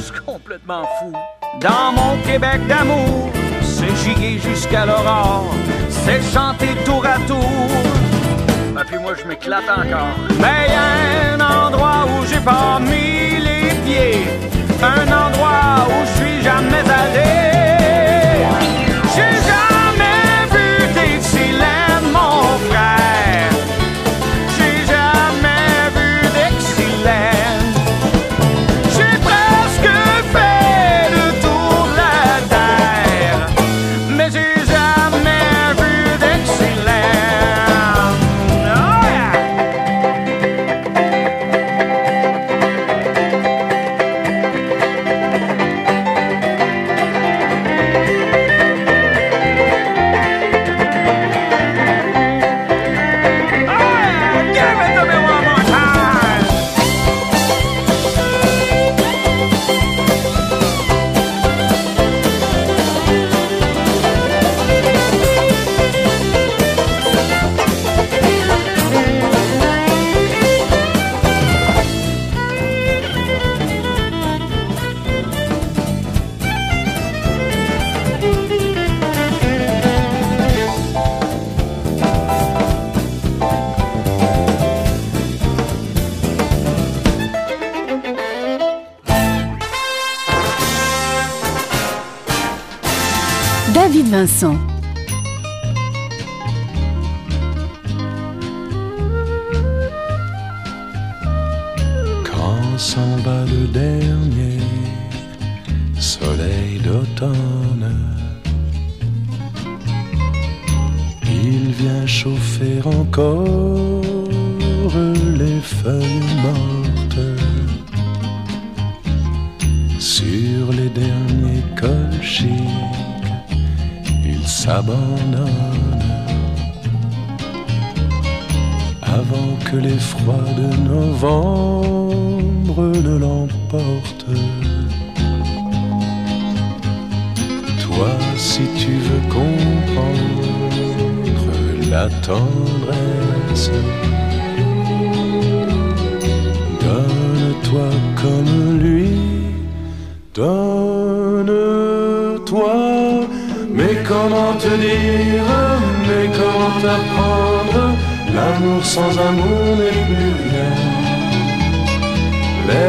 c'est 0.00 0.24
complètement 0.24 0.82
fou. 0.98 1.12
Dans 1.60 1.92
mon 1.92 2.16
Québec 2.26 2.66
d'amour, 2.66 3.30
c'est 3.62 3.94
giguer 3.96 4.38
jusqu'à 4.38 4.86
l'aurore, 4.86 5.54
c'est 5.88 6.22
chanter 6.22 6.74
tour 6.84 7.04
à 7.06 7.18
tour. 7.26 7.68
Et 8.80 8.84
puis 8.86 8.98
moi 8.98 9.12
je 9.20 9.26
m'éclate 9.28 9.68
encore. 9.68 10.16
Mais 10.38 10.68
y 10.68 10.74
a 10.74 11.34
un 11.34 11.40
endroit 11.40 12.06
où 12.06 12.26
j'ai 12.26 12.40
pas 12.40 12.78
mis 12.80 13.40
les 13.40 13.70
pieds, 13.84 14.26
un 14.82 15.04
endroit 15.04 15.86
où 15.88 16.06
je 16.06 16.22
suis 16.22 16.42
jamais 16.42 16.80
allé. 16.80 17.51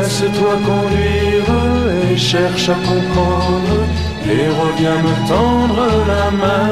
Laisse-toi 0.03 0.55
conduire 0.65 1.49
et 2.11 2.17
cherche 2.17 2.67
à 2.67 2.73
comprendre 2.73 3.77
et 4.25 4.47
reviens 4.61 4.99
me 5.01 5.13
tendre 5.29 5.87
la 6.11 6.29
main. 6.41 6.71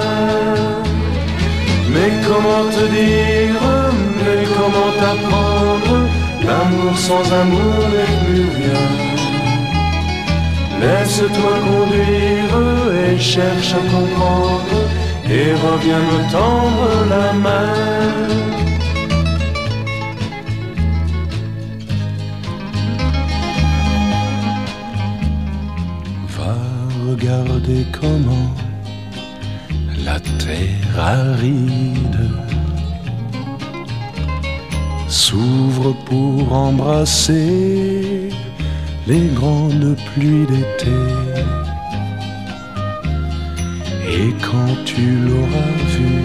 Mais 1.94 2.12
comment 2.28 2.66
te 2.76 2.84
dire, 2.92 3.64
mais 4.20 4.44
comment 4.58 4.92
t'apprendre? 5.00 5.96
L'amour 6.46 6.98
sans 6.98 7.26
amour 7.42 7.80
n'est 7.94 8.18
plus 8.26 8.50
rien. 8.60 8.84
Laisse-toi 10.82 11.54
conduire 11.70 12.54
et 13.06 13.18
cherche 13.18 13.74
à 13.76 13.84
comprendre 13.96 14.78
et 15.30 15.54
reviens 15.54 16.04
me 16.12 16.20
tendre 16.30 16.90
la 17.10 17.32
main. 17.32 18.51
Regarder 27.22 27.86
comment 27.92 28.50
la 30.06 30.20
terre 30.20 30.98
aride 30.98 32.30
s'ouvre 35.08 35.94
pour 36.06 36.52
embrasser 36.52 38.30
les 39.08 39.28
grandes 39.36 39.96
pluies 40.14 40.48
d'été. 40.48 41.02
Et 44.08 44.34
quand 44.42 44.76
tu 44.86 45.18
l'auras 45.26 45.76
vu, 45.96 46.16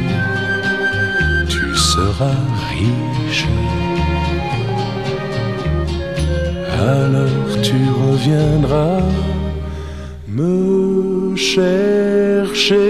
tu 1.49 1.77
seras 1.77 2.43
riche. 2.71 3.47
Alors 6.79 7.61
tu 7.63 7.77
reviendras 8.03 9.03
me 10.37 11.35
chercher. 11.37 12.87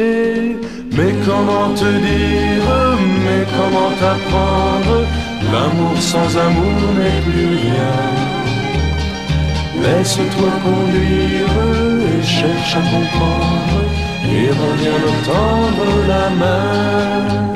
Mais 0.97 1.13
comment 1.27 1.69
te 1.75 1.91
dire, 2.11 2.69
mais 3.25 3.43
comment 3.57 3.93
t'apprendre? 4.01 4.97
L'amour 5.53 5.97
sans 6.13 6.31
amour 6.47 6.81
n'est 6.99 7.21
plus 7.27 7.51
rien. 7.63 7.99
Laisse-toi 9.83 10.51
conduire 10.65 11.57
et 12.11 12.23
cherche 12.23 12.75
à 12.75 12.83
comprendre 12.93 13.81
et 14.25 14.49
reviens 14.63 14.99
me 15.05 15.13
tendre 15.31 15.91
la 16.13 16.27
main. 16.41 17.55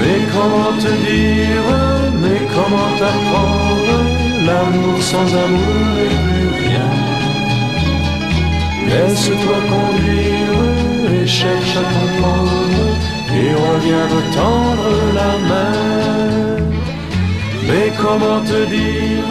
Mais 0.00 0.20
comment 0.34 0.74
te 0.84 0.92
dire, 1.06 1.68
mais 2.22 2.40
comment 2.54 2.90
t'apprendre? 2.98 3.98
L'amour 4.46 4.96
sans 5.00 5.28
amour 5.44 5.76
n'est 5.96 6.16
plus. 6.24 6.41
Laisse-toi 8.92 9.58
conduire 9.70 11.22
et 11.22 11.26
cherche 11.26 11.76
à 11.76 11.82
comprendre 11.82 12.98
et 13.34 13.54
reviens 13.54 14.06
me 14.14 14.34
tendre 14.34 14.90
la 15.14 15.32
main. 15.48 16.56
Mais 17.66 17.90
comment 17.96 18.40
te 18.40 18.66
dire, 18.66 19.24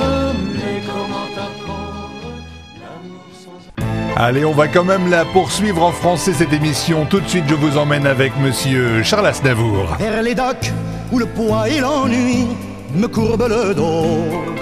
mais 0.55 0.81
comment 0.87 1.27
t'apprendre 1.35 2.33
L'amour 2.81 3.25
sans 3.33 4.21
Allez, 4.23 4.45
on 4.45 4.53
va 4.53 4.67
quand 4.67 4.83
même 4.83 5.09
la 5.11 5.25
poursuivre 5.25 5.83
en 5.83 5.91
français 5.91 6.33
cette 6.33 6.53
émission. 6.53 7.05
Tout 7.05 7.19
de 7.19 7.27
suite, 7.27 7.45
je 7.47 7.53
vous 7.55 7.77
emmène 7.77 8.07
avec 8.07 8.31
monsieur 8.39 9.03
Charles 9.03 9.27
Aznavour. 9.27 9.95
vers 9.99 10.23
les 10.23 10.33
docks 10.33 10.71
où 11.11 11.19
le 11.19 11.27
poids 11.27 11.69
et 11.69 11.79
l'ennui 11.79 12.47
me 12.95 13.07
courbent 13.07 13.47
le 13.47 13.75
dos. 13.75 14.60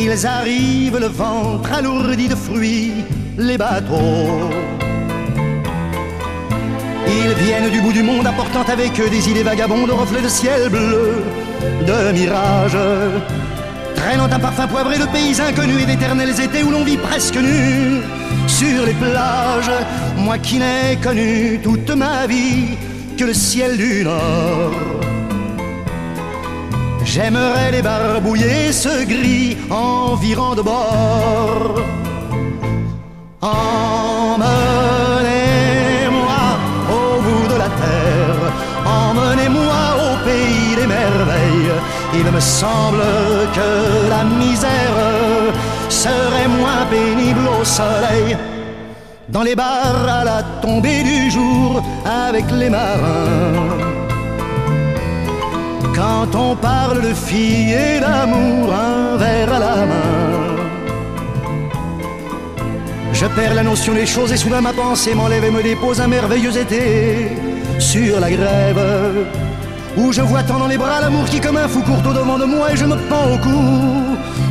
Ils 0.00 0.26
arrivent 0.26 1.00
le 1.00 1.08
ventre 1.08 1.72
alourdi 1.72 2.28
de 2.28 2.36
fruits, 2.36 3.04
les 3.36 3.58
bateaux. 3.58 4.48
Ils 7.08 7.34
viennent 7.44 7.70
du 7.70 7.80
bout 7.80 7.92
du 7.92 8.04
monde 8.04 8.24
apportant 8.24 8.62
avec 8.62 9.00
eux 9.00 9.10
des 9.10 9.28
idées 9.28 9.42
vagabondes, 9.42 9.90
reflets 9.90 10.22
de 10.22 10.28
ciel 10.28 10.68
bleu, 10.68 11.24
de 11.84 12.12
mirages. 12.12 12.78
Traînant 13.96 14.30
un 14.30 14.38
parfum 14.38 14.68
poivré 14.68 14.98
de 14.98 15.06
pays 15.06 15.40
inconnus 15.40 15.82
et 15.82 15.86
d'éternels 15.86 16.40
étés 16.40 16.62
où 16.62 16.70
l'on 16.70 16.84
vit 16.84 16.96
presque 16.96 17.36
nu 17.36 18.00
sur 18.46 18.86
les 18.86 18.94
plages. 18.94 19.72
Moi 20.16 20.38
qui 20.38 20.58
n'ai 20.60 20.96
connu 21.02 21.58
toute 21.60 21.90
ma 21.90 22.28
vie 22.28 22.76
que 23.18 23.24
le 23.24 23.34
ciel 23.34 23.76
du 23.76 24.04
Nord. 24.04 24.97
J'aimerais 27.20 27.72
les 27.72 27.82
barbouiller 27.82 28.70
ce 28.70 29.04
gris 29.04 29.56
environ 29.70 30.54
de 30.54 30.62
bord. 30.62 31.74
Emmenez-moi 33.42 34.44
au 36.92 37.20
bout 37.20 37.48
de 37.52 37.58
la 37.58 37.70
terre, 37.82 38.40
emmenez-moi 38.86 39.82
au 40.04 40.10
pays 40.28 40.76
des 40.80 40.86
merveilles. 40.86 41.72
Il 42.14 42.26
me 42.30 42.38
semble 42.38 43.02
que 43.52 43.70
la 44.14 44.22
misère 44.22 45.52
serait 45.88 46.46
moins 46.46 46.86
pénible 46.88 47.48
au 47.60 47.64
soleil. 47.64 48.36
Dans 49.28 49.42
les 49.42 49.56
bars 49.56 50.06
à 50.20 50.22
la 50.22 50.44
tombée 50.62 51.02
du 51.02 51.32
jour 51.32 51.82
avec 52.06 52.44
les 52.52 52.70
marins. 52.70 54.07
Quand 55.98 56.32
on 56.36 56.54
parle 56.54 57.00
de 57.02 57.12
filles 57.12 57.72
et 57.72 57.98
d'amour, 57.98 58.72
un 58.72 59.16
verre 59.16 59.52
à 59.52 59.58
la 59.58 59.76
main. 59.90 60.48
Je 63.12 63.26
perds 63.26 63.54
la 63.54 63.64
notion 63.64 63.94
des 63.94 64.06
choses 64.06 64.30
et 64.30 64.36
soudain 64.36 64.60
ma 64.60 64.72
pensée 64.72 65.12
m'enlève 65.16 65.42
et 65.42 65.50
me 65.50 65.60
dépose 65.60 66.00
un 66.00 66.06
merveilleux 66.06 66.56
été 66.56 67.36
sur 67.80 68.20
la 68.20 68.30
grève. 68.30 69.26
Où 69.96 70.12
je 70.12 70.22
vois 70.22 70.44
tant 70.44 70.60
dans 70.60 70.68
les 70.68 70.78
bras 70.78 71.00
l'amour 71.00 71.24
qui 71.24 71.40
comme 71.40 71.56
un 71.56 71.66
fou 71.66 71.82
court 71.82 72.06
au 72.08 72.14
devant 72.14 72.38
de 72.38 72.44
moi 72.44 72.72
et 72.72 72.76
je 72.76 72.84
me 72.84 72.96
pends 73.10 73.32
au 73.34 73.38
cou 73.38 73.60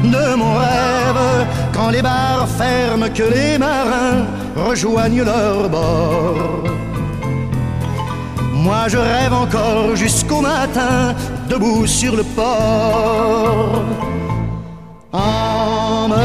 de 0.04 0.36
mon 0.36 0.54
rêve. 0.54 1.48
Quand 1.74 1.92
les 1.92 2.02
bars 2.02 2.46
ferment, 2.58 3.08
que 3.08 3.24
les 3.24 3.58
marins 3.58 4.26
rejoignent 4.58 5.24
leur 5.24 5.70
bord. 5.70 6.68
Moi 8.68 8.90
je 8.90 8.98
rêve 8.98 9.32
encore 9.32 9.96
jusqu'au 9.96 10.42
matin, 10.42 11.16
debout 11.48 11.88
sur 11.88 12.16
le 12.16 12.24
port. 12.24 13.84
Emmenez-moi 15.12 16.24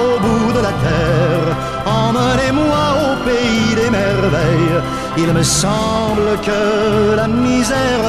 au 0.00 0.18
bout 0.24 0.52
de 0.52 0.60
la 0.68 0.74
terre, 0.86 1.48
emmenez-moi 1.86 2.82
au 3.04 3.10
pays 3.28 3.74
des 3.80 3.90
merveilles. 3.90 4.78
Il 5.16 5.32
me 5.32 5.42
semble 5.42 6.38
que 6.46 7.14
la 7.16 7.28
misère 7.28 8.04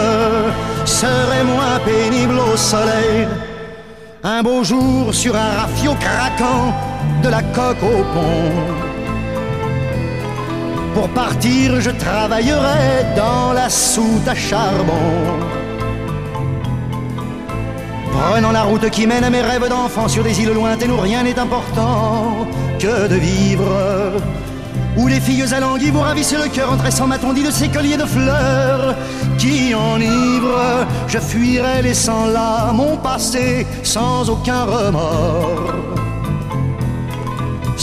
serait 0.85 1.43
moins 1.43 1.79
pénible 1.85 2.39
au 2.39 2.55
soleil. 2.55 3.27
Un 4.23 4.43
beau 4.43 4.63
jour 4.63 5.13
sur 5.13 5.35
un 5.35 5.51
rafio 5.61 5.93
craquant 5.95 6.73
de 7.23 7.29
la 7.29 7.41
coque 7.41 7.83
au 7.83 8.03
pont 8.13 8.90
Pour 10.93 11.07
partir, 11.09 11.79
je 11.79 11.89
travaillerai 11.89 13.15
dans 13.15 13.53
la 13.53 13.69
soute 13.69 14.27
à 14.27 14.35
charbon. 14.35 15.41
Prenant 18.11 18.51
la 18.51 18.63
route 18.63 18.89
qui 18.89 19.07
mène 19.07 19.23
à 19.23 19.29
mes 19.29 19.41
rêves 19.41 19.69
d'enfant 19.69 20.07
sur 20.07 20.23
des 20.23 20.41
îles 20.41 20.53
lointaines 20.53 20.91
où 20.91 20.97
rien 20.97 21.23
n'est 21.23 21.39
important 21.39 22.45
que 22.77 23.07
de 23.07 23.15
vivre. 23.15 24.21
Où 24.97 25.07
les 25.07 25.21
filles 25.21 25.53
alanguies 25.53 25.91
vous 25.91 26.01
ravissent 26.01 26.33
le 26.33 26.49
cœur 26.49 26.73
en 26.73 26.77
tressant 26.77 27.07
ma 27.07 27.17
tondie 27.17 27.43
de 27.43 27.51
ces 27.51 27.69
colliers 27.69 27.97
de 27.97 28.05
fleurs 28.05 28.95
qui 29.37 29.73
enivrent. 29.73 30.85
Je 31.07 31.19
fuirai 31.19 31.81
laissant 31.81 32.25
là 32.25 32.71
mon 32.73 32.97
passé 32.97 33.65
sans 33.83 34.29
aucun 34.29 34.65
remords. 34.65 35.90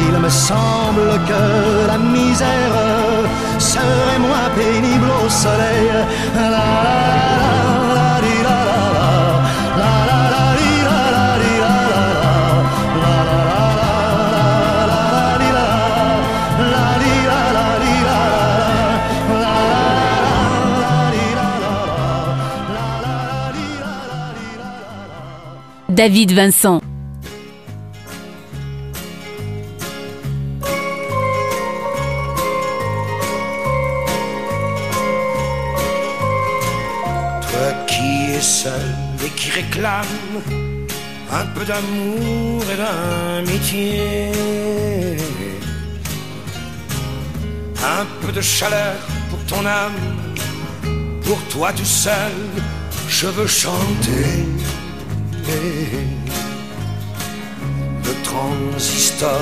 Il 0.00 0.18
me 0.18 0.28
semble 0.28 1.08
que 1.28 1.86
la 1.86 1.98
misère 1.98 2.72
serait 3.58 4.18
moins 4.18 4.48
pénible 4.56 5.08
au 5.24 5.28
soleil. 5.28 5.88
La, 6.34 6.50
la, 6.50 7.04
d'amour 41.64 42.62
et 42.72 42.76
d'amitié, 42.76 44.32
un 47.82 48.04
peu 48.20 48.32
de 48.32 48.40
chaleur 48.40 48.96
pour 49.30 49.38
ton 49.46 49.64
âme, 49.64 49.92
pour 51.24 51.40
toi 51.48 51.72
tout 51.72 51.84
seul, 51.84 52.32
je 53.08 53.26
veux 53.26 53.46
chanter. 53.46 54.46
Le 58.06 58.14
transistor 58.22 59.40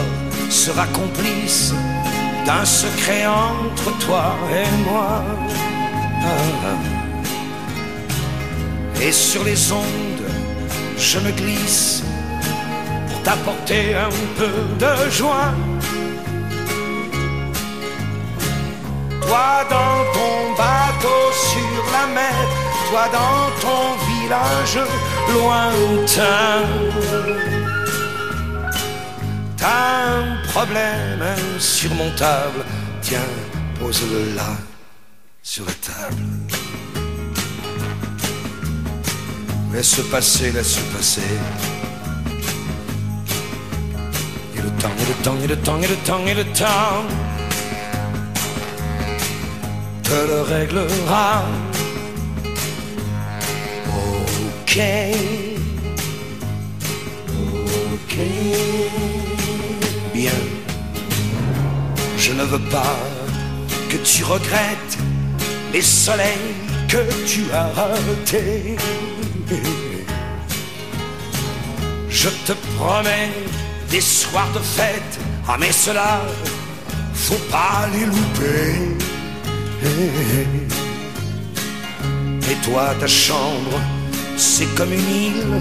sera 0.51 0.87
complice 0.89 1.73
d'un 2.47 2.65
secret 2.65 3.27
entre 3.27 3.99
toi 3.99 4.35
et 4.53 4.69
moi. 4.89 5.25
Et 9.01 9.13
sur 9.13 9.43
les 9.43 9.73
ondes, 9.73 10.31
je 10.97 11.19
me 11.19 11.33
glisse 11.33 12.05
t'apporter 13.25 13.95
un 13.95 14.11
peu 14.39 14.53
de 14.79 15.11
joie. 15.11 15.53
Toi 19.21 19.65
dans 19.71 19.99
ton 20.17 20.37
bateau 20.57 21.23
sur 21.51 21.83
la 21.93 22.07
mer, 22.19 22.35
toi 22.91 23.05
dans 23.19 23.45
ton 23.65 23.83
village 24.09 24.79
lointain. 25.33 26.63
T'as 29.57 30.09
un 30.17 30.43
problème 30.51 31.23
insurmontable, 31.57 32.65
tiens, 33.01 33.33
pose-le 33.79 34.35
là, 34.35 34.57
sur 35.43 35.65
la 35.65 35.73
table. 35.73 36.23
Laisse 39.73 40.01
passer, 40.11 40.51
laisse 40.51 40.79
passer. 40.95 41.39
Temps, 44.83 44.89
et 44.99 45.07
le 45.07 45.15
temps, 45.23 45.37
et 45.41 45.47
le 45.47 45.57
temps, 45.57 45.81
et 45.81 45.87
le 45.87 45.97
temps, 45.97 46.27
et 46.27 46.35
le 46.35 46.45
temps 46.45 47.07
te 50.03 50.27
le 50.27 50.43
réglera. 50.43 51.45
Ok, 53.89 54.81
ok, 57.93 58.17
bien. 60.13 60.33
Je 62.19 62.33
ne 62.33 62.43
veux 62.43 62.65
pas 62.71 62.97
que 63.89 63.99
tu 63.99 64.25
regrettes 64.25 64.99
les 65.73 65.83
soleils 65.83 66.55
que 66.89 67.05
tu 67.25 67.45
as 67.53 67.69
ratés. 67.69 68.77
Je 72.11 72.29
te 72.47 72.53
promets 72.77 73.31
des 73.93 74.01
soirs 74.01 74.51
de 74.55 74.59
fête, 74.59 75.19
ah 75.47 75.57
mais 75.61 75.71
cela, 75.71 76.23
faut 77.13 77.45
pas 77.51 77.87
les 77.93 78.07
louper. 78.07 78.97
Et 82.51 82.55
toi, 82.65 82.95
ta 82.99 83.07
chambre, 83.07 83.79
c'est 84.39 84.75
comme 84.77 84.93
une 84.95 85.11
île 85.27 85.61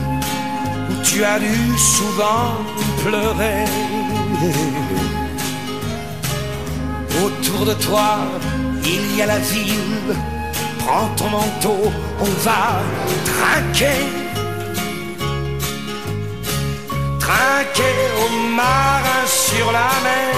où 0.89 0.93
tu 1.03 1.25
as 1.25 1.39
dû 1.39 1.77
souvent 1.77 2.55
pleurer. 3.03 3.65
Autour 7.25 7.65
de 7.65 7.73
toi, 7.73 8.11
il 8.85 9.17
y 9.17 9.21
a 9.21 9.25
la 9.25 9.39
ville. 9.39 10.15
Prends 10.79 11.09
ton 11.17 11.29
manteau, 11.29 11.91
on 12.21 12.31
va 12.45 12.81
trinquer. 13.25 14.30
Trinquer 17.31 17.95
aux 18.21 18.33
marins 18.55 19.25
sur 19.25 19.71
la 19.71 19.91
mer, 20.03 20.35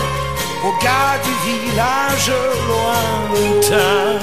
aux 0.64 0.84
gars 0.84 1.18
du 1.26 1.34
village 1.48 2.32
lointain. 2.70 4.20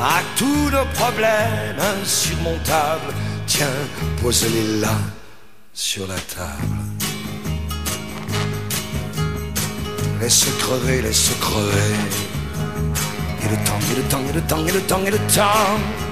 À 0.00 0.20
tous 0.38 0.70
nos 0.70 0.86
problèmes 1.00 1.80
insurmontables, 2.00 3.12
tiens, 3.46 3.80
pose-les 4.22 4.80
là 4.80 4.96
sur 5.74 6.06
la 6.06 6.20
table. 6.36 6.76
Laisse 10.20 10.46
crever, 10.60 11.02
laisse 11.02 11.30
crever. 11.40 11.96
Et 13.42 13.48
le 13.52 13.58
temps, 13.66 13.82
et 13.90 13.96
le 13.96 14.02
temps, 14.10 14.24
et 14.30 14.32
le 14.32 14.40
temps, 14.40 14.66
et 14.66 14.72
le 14.72 14.80
temps, 14.80 15.04
et 15.04 15.10
le 15.10 15.18
temps 15.34 16.03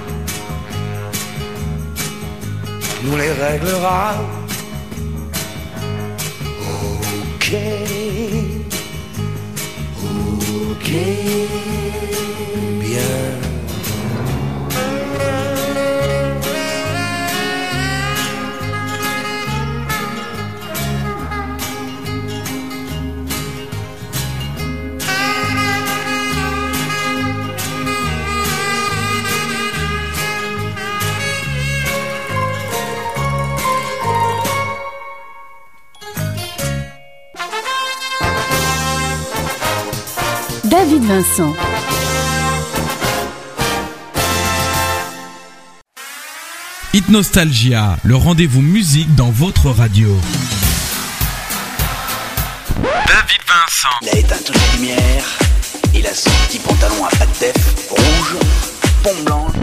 nous 3.03 3.17
les 3.17 3.31
réglera. 3.31 4.15
Ok, 7.35 7.55
ok, 10.71 10.89
bien. 12.79 13.32
David 40.93 41.07
Vincent. 41.07 41.55
Hit 46.93 47.09
Nostalgia, 47.09 47.97
le 48.03 48.15
rendez-vous 48.15 48.61
musique 48.61 49.15
dans 49.15 49.31
votre 49.31 49.71
radio. 49.71 50.15
David 52.77 53.41
Vincent. 53.47 53.89
Il 54.03 54.09
a 54.09 54.15
éteint 54.17 54.35
toutes 54.45 54.55
les 54.55 54.77
lumières. 54.77 55.25
Il 55.95 56.05
a 56.05 56.13
son 56.13 56.29
petit 56.47 56.59
pantalon 56.59 57.05
à 57.05 57.09
pattes 57.09 57.39
def 57.39 57.89
rouge, 57.89 58.37
pompe 59.01 59.25
blanche. 59.25 59.53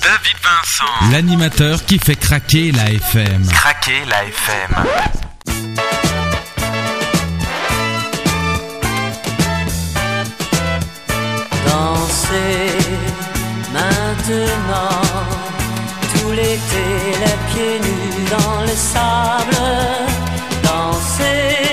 David 0.00 0.36
Vincent. 0.42 1.12
L'animateur 1.12 1.84
qui 1.84 1.98
fait 1.98 2.16
craquer 2.16 2.72
la 2.72 2.90
FM. 2.90 3.46
Craquer 3.48 4.02
la 4.08 4.24
FM. 4.24 5.27
Maintenant, 14.28 15.00
tout 16.14 16.30
l'été, 16.32 16.86
les 17.20 17.38
pieds 17.48 17.80
nus 17.80 18.24
dans 18.30 18.62
le 18.62 18.68
sable. 18.68 19.56
Danser 20.62 21.67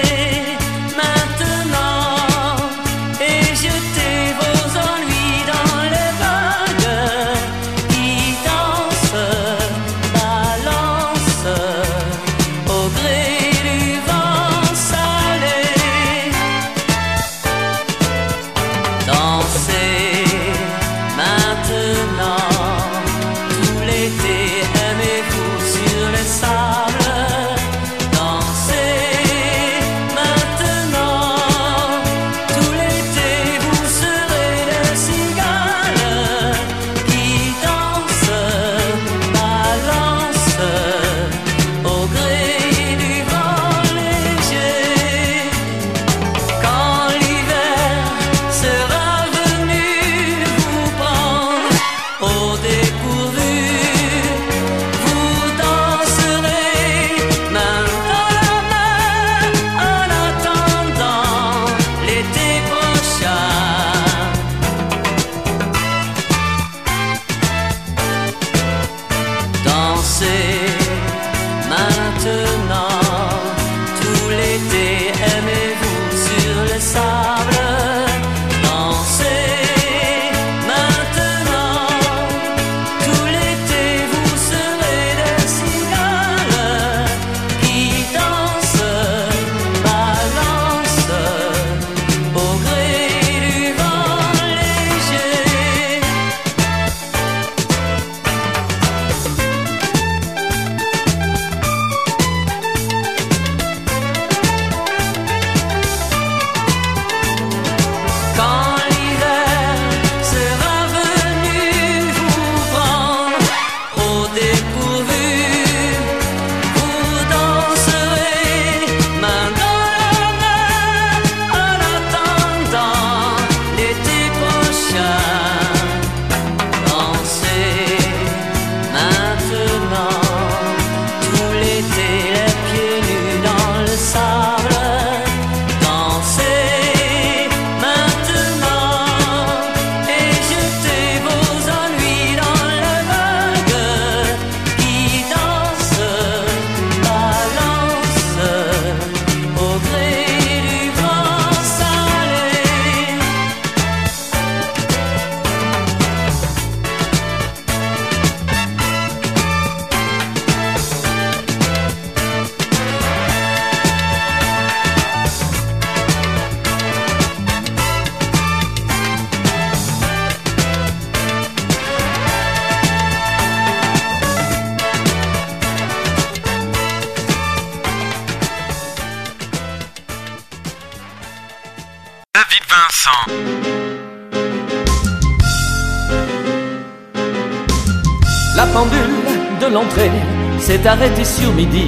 s'est 190.86 191.24
sur 191.24 191.52
midi. 191.54 191.88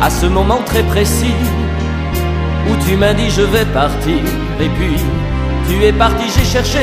À 0.00 0.08
ce 0.08 0.26
moment 0.26 0.60
très 0.64 0.82
précis 0.84 1.34
où 2.68 2.76
tu 2.86 2.96
m'as 2.96 3.12
dit 3.12 3.30
je 3.30 3.42
vais 3.42 3.66
partir. 3.66 4.20
Et 4.60 4.68
puis 4.76 4.96
tu 5.68 5.84
es 5.84 5.92
parti, 5.92 6.24
j'ai 6.34 6.44
cherché 6.44 6.78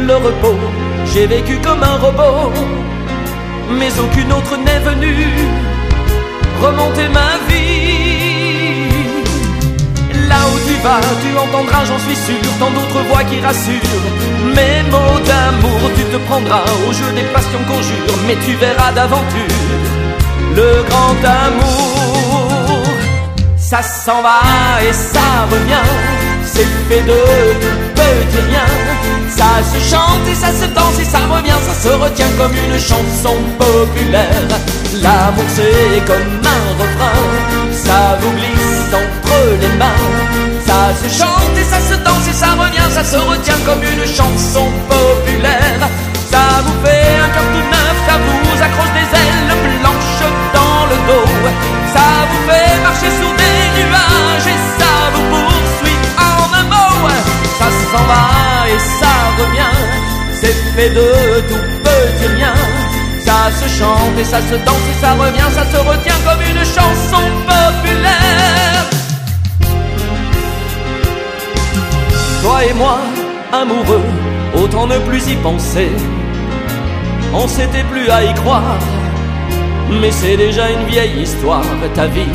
le 0.00 0.14
repos. 0.14 0.58
J'ai 1.12 1.26
vécu 1.26 1.58
comme 1.58 1.82
un 1.82 1.96
robot, 1.96 2.50
mais 3.78 3.92
aucune 3.98 4.32
autre 4.32 4.56
n'est 4.56 4.80
venue 4.90 5.26
remonter 6.62 7.08
ma 7.08 7.32
vie. 7.48 8.40
Là 10.28 10.40
où 10.50 10.56
tu 10.66 10.74
vas, 10.82 11.00
tu 11.22 11.30
entendras, 11.36 11.84
j'en 11.84 11.98
suis 11.98 12.16
sûr, 12.16 12.49
tant 12.60 12.70
d'autres 12.70 13.02
voix 13.08 13.24
qui 13.24 13.40
rassurent. 13.40 13.96
Mes 14.56 14.82
mots 14.92 15.20
d'amour, 15.28 15.80
tu 15.96 16.04
te 16.12 16.18
prendras 16.28 16.64
au 16.86 16.92
jeu 16.92 17.10
des 17.14 17.26
passions 17.34 17.62
qu'on 17.66 17.82
jure, 17.82 18.16
mais 18.26 18.36
tu 18.44 18.52
verras 18.56 18.92
d'aventure 18.92 19.56
le 20.54 20.70
grand 20.88 21.18
amour. 21.46 22.84
Ça 23.56 23.82
s'en 23.82 24.20
va 24.22 24.40
et 24.86 24.92
ça 24.92 25.28
revient, 25.50 25.88
c'est 26.44 26.70
fait 26.88 27.04
de 27.12 27.20
petits 27.98 28.44
riens. 28.48 28.76
Ça 29.38 29.50
se 29.72 29.78
chante 29.90 30.24
et 30.30 30.34
ça 30.34 30.50
se 30.60 30.66
danse 30.74 30.98
et 31.00 31.04
ça 31.04 31.20
revient, 31.34 31.60
ça 31.68 31.88
se 31.88 31.92
retient 31.94 32.32
comme 32.36 32.52
une 32.66 32.78
chanson 32.78 33.36
populaire. 33.58 34.48
L'amour 35.02 35.48
c'est 35.56 36.04
comme 36.04 36.30
un 36.56 36.64
refrain, 36.82 37.20
ça 37.72 38.18
vous 38.20 38.32
glisse 38.32 38.88
entre 39.00 39.38
les 39.62 39.74
mains. 39.78 40.49
Ça 40.70 40.94
se 41.02 41.08
chante 41.18 41.56
et 41.58 41.64
ça 41.64 41.80
se 41.80 41.94
danse 42.04 42.28
et 42.28 42.32
ça 42.32 42.50
revient, 42.52 42.88
ça 42.94 43.02
se 43.02 43.16
retient 43.16 43.58
comme 43.66 43.82
une 43.82 44.06
chanson 44.06 44.66
populaire. 44.88 45.82
Ça 46.30 46.62
vous 46.64 46.76
fait 46.84 47.18
un 47.24 47.28
cœur 47.34 47.42
tout 47.54 47.66
neuf, 47.74 47.96
ça 48.06 48.14
vous 48.24 48.62
accroche 48.62 48.92
des 49.00 49.08
ailes 49.18 49.52
blanches 49.80 50.22
dans 50.54 50.82
le 50.90 50.96
dos. 51.08 51.30
Ça 51.92 52.06
vous 52.30 52.42
fait 52.48 52.78
marcher 52.86 53.10
sous 53.18 53.34
des 53.42 53.60
nuages 53.78 54.46
et 54.54 54.60
ça 54.78 54.94
vous 55.12 55.26
poursuit 55.34 56.00
en 56.30 56.54
un 56.60 56.66
mot. 56.74 57.08
Ça 57.58 57.68
s'en 57.90 58.04
va 58.10 58.68
et 58.68 58.80
ça 59.00 59.14
revient, 59.42 59.76
c'est 60.40 60.56
fait 60.76 60.90
de 60.90 61.40
tout 61.48 61.64
petit 61.82 62.28
rien. 62.36 62.54
Ça 63.26 63.50
se 63.60 63.68
chante 63.76 64.16
et 64.20 64.24
ça 64.24 64.38
se 64.38 64.54
danse 64.54 64.86
et 64.92 65.00
ça 65.00 65.14
revient, 65.14 65.50
ça 65.52 65.64
se 65.72 65.78
retient 65.78 66.20
comme 66.24 66.42
une 66.42 66.64
chanson 66.64 67.22
populaire. 67.50 68.99
Toi 72.50 72.64
et 72.64 72.72
moi, 72.72 72.98
amoureux, 73.52 74.02
autant 74.60 74.88
ne 74.88 74.98
plus 74.98 75.24
y 75.28 75.36
penser. 75.36 75.88
On 77.32 77.46
s'était 77.46 77.84
plus 77.84 78.10
à 78.10 78.24
y 78.24 78.34
croire, 78.34 78.76
mais 80.00 80.10
c'est 80.10 80.36
déjà 80.36 80.68
une 80.68 80.84
vieille 80.86 81.22
histoire. 81.22 81.62
Ta 81.94 82.08
vie 82.08 82.34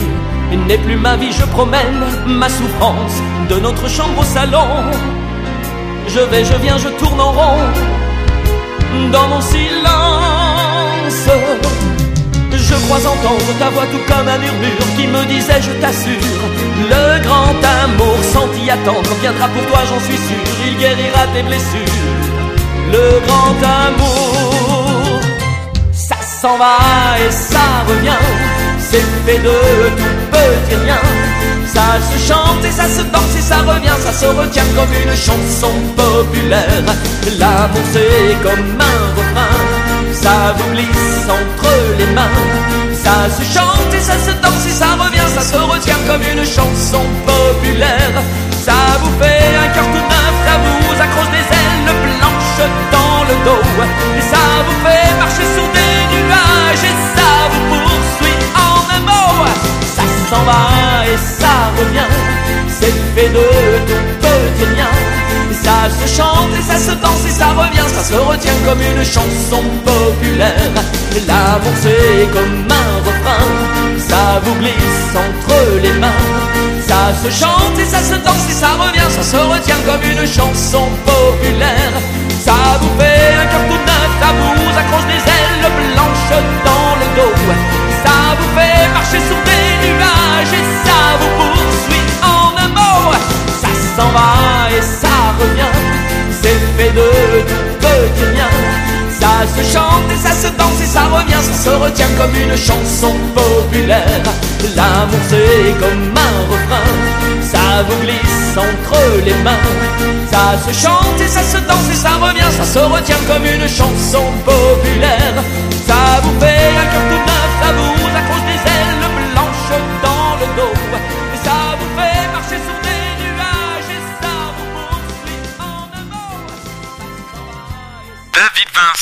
n'est 0.70 0.78
plus 0.78 0.96
ma 0.96 1.18
vie, 1.18 1.34
je 1.34 1.44
promène 1.48 2.02
ma 2.28 2.48
souffrance 2.48 3.18
de 3.50 3.56
notre 3.60 3.90
chambre 3.90 4.18
au 4.22 4.24
salon. 4.24 4.70
Je 6.08 6.22
vais, 6.22 6.46
je 6.46 6.56
viens, 6.64 6.78
je 6.78 6.88
tourne 6.98 7.20
en 7.20 7.34
rond 7.34 7.60
dans 9.12 9.28
mon 9.28 9.42
silence. 9.42 11.28
Je 12.68 12.74
crois 12.86 12.98
entendre 12.98 13.46
ta 13.60 13.70
voix 13.70 13.86
tout 13.92 14.02
comme 14.08 14.28
un 14.28 14.40
murmure 14.40 14.88
qui 14.98 15.06
me 15.06 15.24
disait 15.26 15.62
je 15.62 15.72
t'assure 15.80 16.42
Le 16.80 17.22
grand 17.22 17.56
amour 17.84 18.18
sans 18.34 18.48
t'y 18.48 18.72
attendre 18.72 19.12
viendra 19.22 19.48
pour 19.50 19.64
toi 19.68 19.82
j'en 19.88 20.00
suis 20.00 20.18
sûr. 20.18 20.42
Il 20.66 20.76
guérira 20.78 21.28
tes 21.34 21.44
blessures. 21.44 22.02
Le 22.92 23.20
grand 23.28 23.58
amour 23.86 25.22
Ça 25.94 26.16
s'en 26.22 26.58
va 26.58 26.78
et 27.24 27.32
ça 27.32 27.66
revient. 27.88 28.26
C'est 28.80 29.06
fait 29.26 29.38
de 29.38 29.90
tout 29.98 30.16
petit 30.32 30.76
rien. 30.84 31.02
Ça 31.68 31.86
se 32.10 32.28
chante 32.28 32.66
et 32.66 32.72
ça 32.72 32.88
se 32.88 33.04
danse 33.14 33.36
et 33.38 33.42
ça 33.42 33.58
revient. 33.58 34.00
Ça 34.00 34.12
se 34.12 34.26
retient 34.26 34.70
comme 34.76 34.94
une 35.04 35.16
chanson 35.16 35.72
populaire. 35.96 36.84
L'amour 37.38 37.86
c'est 37.94 38.36
comme 38.42 38.66
un 38.80 39.00
refrain. 39.18 39.56
Ça 40.14 40.56
vous 40.58 40.72
glisse 40.72 41.15
entre 41.30 41.72
les 41.98 42.08
mains. 42.08 42.36
Ça 42.94 43.30
se 43.38 43.44
chante 43.44 43.94
et 43.94 44.00
ça 44.00 44.18
se 44.18 44.32
danse 44.42 44.66
et 44.68 44.76
ça 44.82 44.90
revient, 45.00 45.30
ça 45.34 45.42
se 45.42 45.58
retient 45.58 46.02
comme 46.08 46.22
une 46.22 46.46
chanson 46.46 47.04
populaire. 47.26 48.16
Ça 48.66 48.80
vous 49.02 49.14
fait 49.22 49.46
un 49.64 49.68
cœur 49.74 49.86
tout 49.94 50.08
neuf, 50.14 50.34
ça 50.48 50.56
vous 50.64 51.02
accroche 51.02 51.32
des 51.38 51.48
ailes 51.62 51.94
blanches 52.06 52.70
dans 52.92 53.24
le 53.30 53.36
dos. 53.46 53.64
Et 54.18 54.22
ça 54.22 54.44
vous 54.66 54.78
fait 54.86 55.10
marcher 55.20 55.48
sur 55.56 55.68
des 55.78 55.96
nuages 56.14 56.86
et 56.92 56.96
ça 57.16 57.32
vous 57.52 57.64
poursuit 57.70 58.40
en 58.68 58.78
un 58.96 59.02
mot. 59.10 59.46
Ça 59.96 60.04
s'en 60.30 60.44
va 60.44 61.06
et 61.06 61.18
ça 61.18 61.54
revient, 61.78 62.12
c'est 62.68 62.96
fait 63.16 63.30
de 63.30 63.46
tout 63.88 64.04
petit 64.22 64.66
rien. 64.74 65.05
Ça 65.66 65.90
se 65.90 66.18
chante 66.18 66.54
et 66.54 66.62
ça 66.62 66.78
se 66.78 66.92
danse 66.92 67.26
et 67.28 67.32
ça 67.32 67.48
revient, 67.58 67.88
ça 67.88 68.04
se 68.04 68.14
retient 68.14 68.60
comme 68.68 68.80
une 68.80 69.04
chanson 69.04 69.64
populaire. 69.84 70.74
L'amour 71.28 71.74
c'est 71.82 72.30
comme 72.32 72.68
un 72.70 72.92
refrain, 73.08 73.50
ça 73.98 74.40
vous 74.44 74.54
glisse 74.62 75.10
entre 75.26 75.58
les 75.82 75.94
mains. 75.94 76.22
Ça 76.88 77.02
se 77.18 77.32
chante 77.34 77.80
et 77.80 77.86
ça 77.86 77.98
se 77.98 78.14
danse 78.14 78.46
et 78.48 78.54
ça 78.54 78.78
revient, 78.78 79.10
ça 79.10 79.24
se 79.24 79.38
retient 79.38 79.82
comme 79.88 80.04
une 80.04 80.28
chanson 80.28 80.86
populaire. 81.04 81.98
Ça 82.46 82.78
vous 82.80 82.94
fait 83.00 83.34
un 83.34 83.48
cœur 83.50 83.66
tout 83.68 83.82
neuf, 83.90 84.10
ça 84.22 84.30
vous 84.38 84.70
accroche 84.78 85.08
des 85.10 85.24
ailes 85.34 85.66
blanches 85.82 86.30
dans 86.70 86.94
le 87.02 87.08
dos. 87.18 87.36
Ça 88.06 88.38
vous 88.38 88.52
fait 88.54 88.88
marcher 88.94 89.22
sur 89.30 89.40
des 89.50 89.68
nuages 89.82 90.54
et 90.60 90.66
ça 90.86 91.00
vous 91.20 91.32
poursuit 91.42 92.10
en 92.22 92.54
un 92.56 92.70
mot. 92.70 93.14
Ça 93.62 93.72
s'en 93.98 94.10
va 94.12 94.70
et 94.70 94.82
ça 94.84 95.05
revient, 95.40 95.76
c'est 96.42 96.60
fait 96.78 96.92
de 96.92 97.08
tout 97.50 97.66
petit 97.80 98.26
rien. 98.34 98.50
Ça 99.20 99.34
se 99.56 99.74
chante 99.74 100.10
et 100.14 100.18
ça 100.18 100.34
se 100.34 100.48
danse 100.56 100.80
et 100.82 100.86
ça 100.86 101.04
revient, 101.06 101.42
ça 101.42 101.54
se 101.54 101.70
retient 101.70 102.12
comme 102.18 102.36
une 102.36 102.58
chanson 102.58 103.14
populaire. 103.34 104.24
L'amour 104.76 105.20
c'est 105.30 105.74
comme 105.80 106.14
un 106.16 106.36
refrain, 106.52 106.90
ça 107.42 107.84
vous 107.88 108.00
glisse 108.04 108.58
entre 108.58 109.00
les 109.26 109.34
mains. 109.44 109.68
Ça 110.32 110.58
se 110.66 110.74
chante 110.78 111.20
et 111.20 111.28
ça 111.28 111.44
se 111.44 111.58
danse 111.58 111.90
et 111.92 111.96
ça 111.96 112.14
revient, 112.22 112.52
ça 112.58 112.66
se 112.66 112.80
retient 112.80 113.22
comme 113.28 113.46
une 113.46 113.68
chanson 113.68 114.26
populaire. 114.44 115.36
Ça 115.88 116.22
vous 116.24 116.40
fait 116.40 116.72
un 116.82 116.86
cœur 116.92 117.25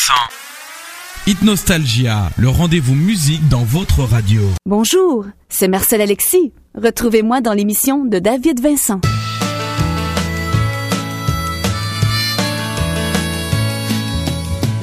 Vincent. 0.04 0.30
Hit 1.28 1.42
Nostalgia, 1.44 2.30
le 2.38 2.50
rendez-vous 2.50 2.96
musique 2.96 3.48
dans 3.48 3.64
votre 3.64 4.04
radio. 4.04 4.42
Bonjour, 4.66 5.26
c'est 5.50 5.68
Marcel 5.68 6.02
Alexis. 6.02 6.52
Retrouvez-moi 6.76 7.42
dans 7.42 7.54
l'émission 7.54 8.04
de 8.04 8.20
David 8.20 8.62
Vincent. 8.62 9.00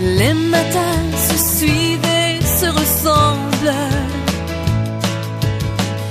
Les 0.01 0.33
matins 0.33 1.17
se 1.29 1.59
suivent 1.59 2.05
et 2.05 2.41
se 2.43 2.67
ressemblent. 2.67 3.75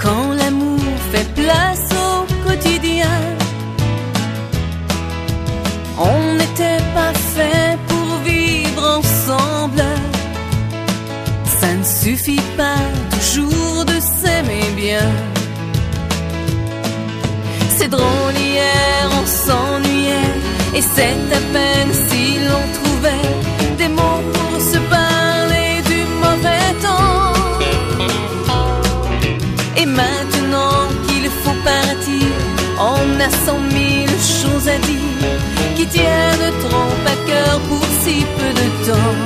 Quand 0.02 0.34
l'amour 0.34 0.80
fait 1.12 1.34
place 1.34 1.89
ne 11.80 11.84
suffit 11.84 12.42
pas 12.58 12.82
toujours 13.12 13.86
de 13.86 13.98
s'aimer 14.00 14.70
bien. 14.76 15.08
C'est 17.78 17.88
drôle, 17.88 18.36
hier 18.36 19.10
on 19.20 19.26
s'ennuyait, 19.26 20.34
et 20.76 20.82
c'est 20.82 21.22
à 21.40 21.42
peine 21.54 21.92
si 22.08 22.24
l'on 22.48 22.66
trouvait 22.78 23.30
des 23.78 23.88
mots 23.88 24.24
pour 24.34 24.62
se 24.72 24.80
parler 24.98 25.72
du 25.92 26.00
mauvais 26.24 26.70
temps. 26.86 27.34
Et 29.78 29.86
maintenant 29.86 30.76
qu'il 31.08 31.30
faut 31.42 31.60
partir, 31.64 32.28
on 32.78 33.20
a 33.28 33.30
cent 33.46 33.62
mille 33.76 34.18
choses 34.42 34.68
à 34.68 34.78
dire 34.90 35.32
qui 35.78 35.86
tiennent 35.88 36.54
trop 36.66 36.94
à 37.14 37.16
cœur 37.30 37.60
pour 37.70 37.86
si 38.04 38.26
peu 38.38 38.52
de 38.62 38.68
temps. 38.88 39.18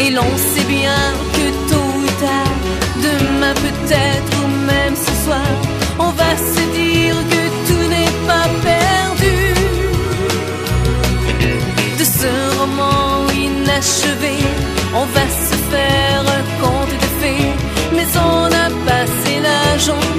Et 0.00 0.10
l'on 0.10 0.32
sait 0.36 0.64
bien 0.64 1.00
que 1.34 1.46
tôt 1.70 1.90
ou 2.02 2.06
tard, 2.24 2.56
demain 2.96 3.54
peut-être 3.54 4.32
ou 4.44 4.48
même 4.66 4.94
ce 4.96 5.24
soir, 5.24 5.50
on 5.98 6.10
va 6.10 6.32
se 6.36 6.62
dire 6.80 7.16
que 7.32 7.42
tout 7.66 7.88
n'est 7.94 8.16
pas 8.26 8.48
perdu. 8.70 9.38
De 11.98 12.04
ce 12.04 12.58
roman 12.58 13.28
inachevé, 13.32 14.36
on 14.94 15.06
va 15.16 15.26
se 15.46 15.56
faire 15.72 16.22
un 16.38 16.44
conte 16.60 16.94
de 17.04 17.08
fées, 17.20 17.52
mais 17.94 18.08
on 18.16 18.46
a 18.46 18.68
passé 18.88 19.40
l'âge, 19.42 19.90
on 19.90 20.17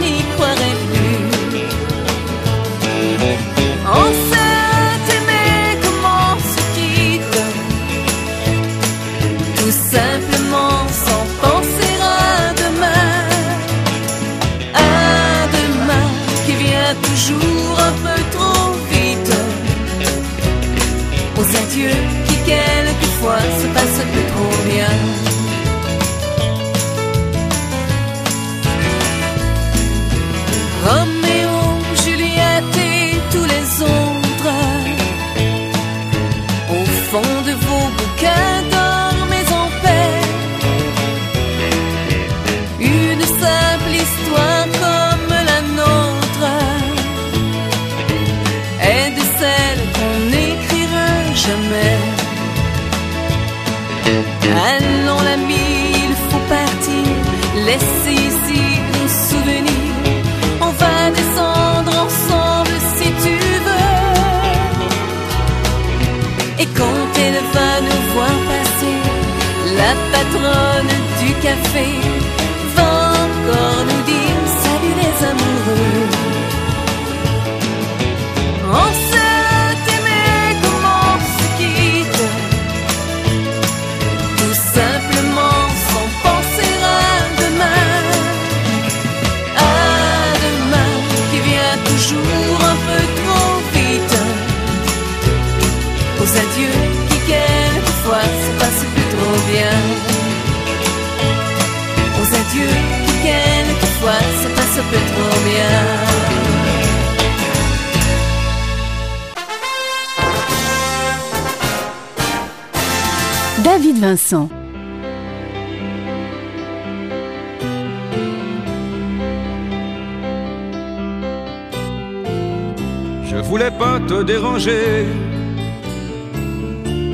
voulais 123.60 123.78
pas 123.78 124.00
te 124.08 124.24
déranger. 124.24 125.06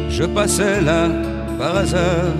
Je 0.09 0.23
passais 0.25 0.79
là 0.81 1.09
par 1.57 1.75
hasard. 1.75 2.35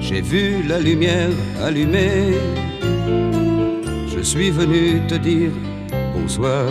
J'ai 0.00 0.22
vu 0.22 0.62
la 0.66 0.78
lumière 0.78 1.36
allumée. 1.62 2.38
Je 4.14 4.20
suis 4.22 4.50
venu 4.50 5.02
te 5.06 5.16
dire 5.16 5.50
bonsoir. 6.14 6.64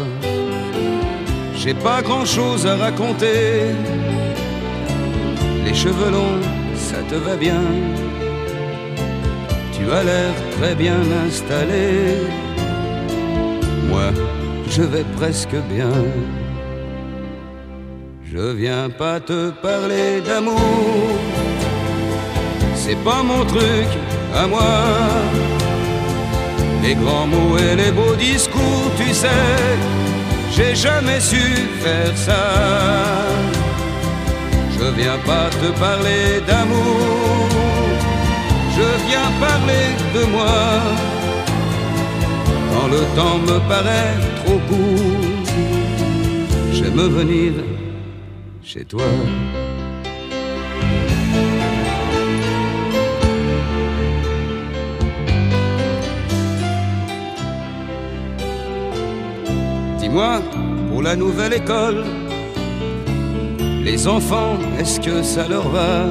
J'ai 1.55 1.75
pas 1.75 2.01
grand 2.01 2.25
chose 2.25 2.65
à 2.65 2.75
raconter. 2.75 3.75
Les 5.63 5.75
cheveux 5.75 6.11
longs, 6.11 6.41
ça 6.75 6.99
te 7.09 7.15
va 7.15 7.35
bien. 7.35 7.61
Tu 9.73 9.83
as 9.91 10.03
l'air 10.03 10.33
très 10.57 10.73
bien 10.73 10.99
installé. 11.27 11.85
Moi, 13.89 14.11
je 14.77 14.83
vais 14.83 15.05
presque 15.19 15.57
bien. 15.73 15.95
Je 18.31 18.45
viens 18.61 18.89
pas 18.91 19.19
te 19.19 19.49
parler 19.49 20.21
d'amour, 20.21 21.07
c'est 22.75 23.01
pas 23.09 23.23
mon 23.23 23.43
truc 23.45 23.89
à 24.41 24.45
moi. 24.45 24.73
Les 26.83 26.93
grands 26.93 27.27
mots 27.33 27.57
et 27.57 27.75
les 27.75 27.91
beaux 27.91 28.17
discours, 28.29 28.89
tu 28.99 29.09
sais, 29.13 29.47
j'ai 30.55 30.75
jamais 30.75 31.19
su 31.19 31.43
faire 31.83 32.15
ça. 32.27 32.45
Je 34.75 34.85
viens 34.99 35.19
pas 35.31 35.47
te 35.61 35.69
parler 35.85 36.25
d'amour, 36.47 37.47
je 38.77 38.87
viens 39.07 39.29
parler 39.47 39.85
de 40.15 40.23
moi 40.35 40.59
quand 42.71 42.87
le 42.95 43.01
temps 43.17 43.39
me 43.49 43.57
paraît 43.67 44.36
trop 44.47 44.59
court, 44.69 45.43
j'aime 46.71 47.01
venir 47.19 47.51
chez 48.63 48.85
toi. 48.85 49.03
Dis-moi, 59.99 60.41
pour 60.89 61.01
la 61.01 61.15
nouvelle 61.17 61.53
école, 61.53 62.05
les 63.83 64.07
enfants, 64.07 64.57
est-ce 64.79 64.99
que 65.01 65.21
ça 65.23 65.47
leur 65.47 65.67
va? 65.69 66.05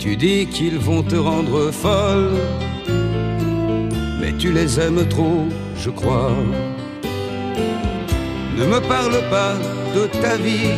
Tu 0.00 0.16
dis 0.16 0.46
qu'ils 0.46 0.78
vont 0.78 1.02
te 1.02 1.16
rendre 1.16 1.70
folle 1.70 2.32
mais 4.20 4.32
tu 4.36 4.52
les 4.52 4.80
aimes 4.80 5.06
trop, 5.08 5.46
je 5.78 5.90
crois. 5.90 6.32
Ne 8.58 8.64
me 8.64 8.80
parle 8.80 9.20
pas 9.30 9.54
de 9.94 10.06
ta 10.20 10.36
vie, 10.36 10.74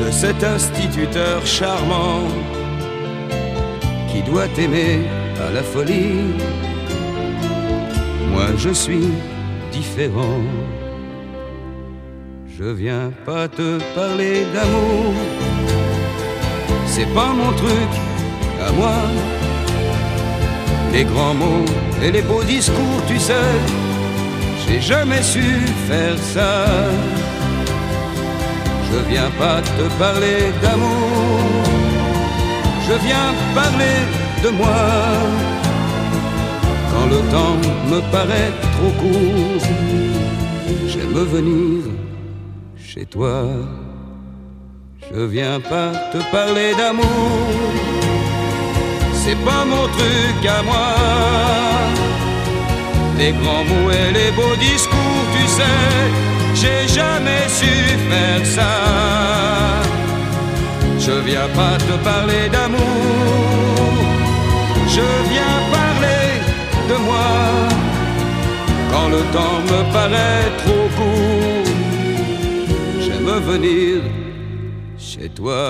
de 0.00 0.10
cet 0.10 0.44
instituteur 0.44 1.44
charmant 1.46 2.24
qui 4.08 4.22
doit 4.22 4.48
t'aimer 4.48 5.00
à 5.46 5.50
la 5.50 5.62
folie. 5.62 6.34
Moi 8.32 8.48
je 8.58 8.70
suis 8.70 9.08
différent. 9.72 10.42
Je 12.58 12.64
viens 12.64 13.10
pas 13.24 13.48
te 13.48 13.78
parler 13.94 14.44
d'amour, 14.52 15.14
c'est 16.86 17.12
pas 17.14 17.32
mon 17.32 17.50
truc 17.52 17.92
à 18.66 18.72
moi 18.72 18.96
les 20.92 21.04
grands 21.04 21.34
mots 21.34 21.64
et 22.02 22.10
les 22.12 22.22
beaux 22.22 22.42
discours, 22.42 23.00
tu 23.06 23.18
sais, 23.18 23.50
j'ai 24.66 24.80
jamais 24.80 25.22
su 25.22 25.46
faire 25.88 26.18
ça. 26.18 26.66
Je 28.88 28.98
viens 29.10 29.30
pas 29.38 29.60
te 29.78 29.84
parler 29.98 30.40
d'amour, 30.62 31.40
je 32.86 32.94
viens 33.06 33.30
parler 33.54 33.98
de 34.44 34.50
moi. 34.50 34.82
Quand 36.90 37.06
le 37.14 37.20
temps 37.34 37.56
me 37.90 38.00
paraît 38.12 38.52
trop 38.74 38.92
court, 39.00 39.64
j'aime 40.88 41.24
venir 41.36 41.84
chez 42.76 43.06
toi. 43.06 43.44
Je 45.10 45.20
viens 45.22 45.58
pas 45.60 45.92
te 46.12 46.18
parler 46.30 46.74
d'amour 46.74 48.11
c'est 49.24 49.40
pas 49.44 49.64
mon 49.64 49.86
truc 49.96 50.38
à 50.58 50.62
moi. 50.68 50.88
Les 53.18 53.32
grands 53.40 53.64
mots 53.70 53.90
et 54.00 54.08
les 54.18 54.30
beaux 54.38 54.56
discours, 54.68 55.24
tu 55.34 55.44
sais, 55.58 55.90
j'ai 56.60 56.82
jamais 56.98 57.44
su 57.58 57.72
faire 58.08 58.44
ça. 58.56 58.72
Je 61.04 61.14
viens 61.28 61.48
pas 61.60 61.76
te 61.88 61.94
parler 62.10 62.44
d'amour, 62.54 63.94
je 64.96 65.08
viens 65.32 65.58
parler 65.78 66.26
de 66.90 66.96
moi. 67.08 67.30
Quand 68.90 69.08
le 69.16 69.22
temps 69.36 69.58
me 69.70 69.80
paraît 69.96 70.48
trop 70.62 70.86
court, 70.98 71.68
j'aime 73.02 73.32
venir 73.50 74.02
chez 74.98 75.28
toi. 75.28 75.62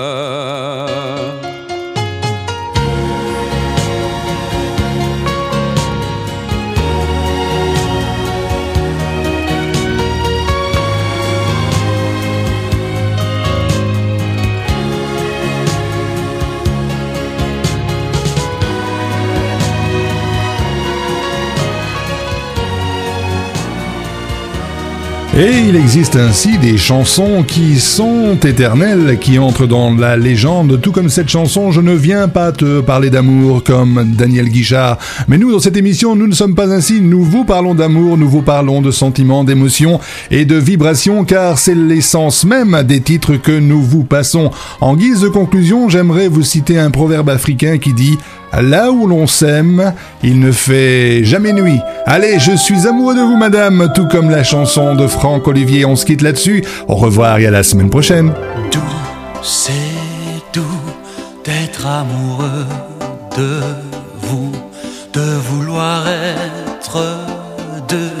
Et 25.35 25.67
il 25.67 25.75
existe 25.75 26.15
ainsi 26.15 26.59
des 26.59 26.77
chansons 26.77 27.41
qui 27.41 27.79
sont 27.79 28.37
éternelles, 28.43 29.17
qui 29.19 29.39
entrent 29.39 29.65
dans 29.65 29.91
la 29.95 30.15
légende, 30.15 30.79
tout 30.79 30.91
comme 30.91 31.09
cette 31.09 31.27
chanson 31.27 31.71
Je 31.71 31.81
ne 31.81 31.95
viens 31.95 32.27
pas 32.27 32.51
te 32.51 32.81
parler 32.81 33.09
d'amour 33.09 33.63
comme 33.63 34.13
Daniel 34.15 34.49
Guichard. 34.49 34.99
Mais 35.27 35.39
nous, 35.39 35.51
dans 35.51 35.57
cette 35.59 35.75
émission, 35.75 36.15
nous 36.15 36.27
ne 36.27 36.35
sommes 36.35 36.53
pas 36.53 36.71
ainsi, 36.71 37.01
nous 37.01 37.23
vous 37.23 37.45
parlons 37.45 37.73
d'amour, 37.73 38.15
nous 38.15 38.29
vous 38.29 38.43
parlons 38.43 38.79
de 38.79 38.91
sentiments, 38.91 39.43
d'émotions 39.43 39.99
et 40.29 40.45
de 40.45 40.55
vibrations, 40.55 41.25
car 41.25 41.57
c'est 41.57 41.73
l'essence 41.73 42.45
même 42.45 42.83
des 42.83 43.01
titres 43.01 43.35
que 43.35 43.57
nous 43.57 43.81
vous 43.81 44.03
passons. 44.03 44.51
En 44.81 44.95
guise 44.95 45.21
de 45.21 45.29
conclusion, 45.29 45.89
j'aimerais 45.89 46.27
vous 46.27 46.43
citer 46.43 46.77
un 46.77 46.91
proverbe 46.91 47.29
africain 47.29 47.79
qui 47.79 47.93
dit 47.93 48.19
Là 48.61 48.91
où 48.91 49.07
l'on 49.07 49.25
s'aime, 49.25 49.93
il 50.21 50.39
ne 50.39 50.51
fait 50.51 51.23
jamais 51.23 51.53
nuit. 51.53 51.79
Allez, 52.05 52.37
je 52.39 52.55
suis 52.55 52.87
amoureux 52.87 53.15
de 53.15 53.21
vous, 53.21 53.35
madame, 53.35 53.91
tout 53.95 54.07
comme 54.07 54.29
la 54.29 54.43
chanson 54.43 54.95
de 54.95 55.07
Franck 55.07 55.47
Olivier. 55.47 55.85
On 55.85 55.95
se 55.95 56.05
quitte 56.05 56.21
là-dessus. 56.21 56.63
Au 56.87 56.95
revoir 56.95 57.39
et 57.39 57.47
à 57.47 57.51
la 57.51 57.63
semaine 57.63 57.89
prochaine. 57.89 58.31
Doux, 58.71 58.79
c'est 59.41 59.71
doux 60.53 60.61
d'être 61.43 61.87
amoureux 61.87 62.65
de 63.37 63.59
vous, 64.21 64.51
de 65.13 65.35
vouloir 65.49 66.07
être 66.07 67.03
deux. 67.89 68.11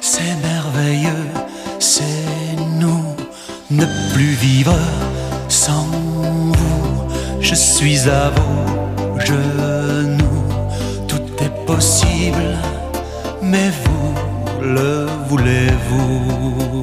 C'est 0.00 0.36
merveilleux, 0.42 1.26
c'est 1.78 2.02
nous, 2.80 3.04
ne 3.70 3.84
plus 4.14 4.34
vivre 4.34 4.76
sans 5.48 5.86
vous. 5.92 6.54
Je 7.40 7.54
suis 7.54 8.08
à 8.08 8.30
vous 8.30 9.20
genoux. 9.20 9.75
Possible, 11.66 12.58
mais 13.42 13.70
vous 13.70 14.14
le 14.62 15.06
voulez-vous? 15.28 16.75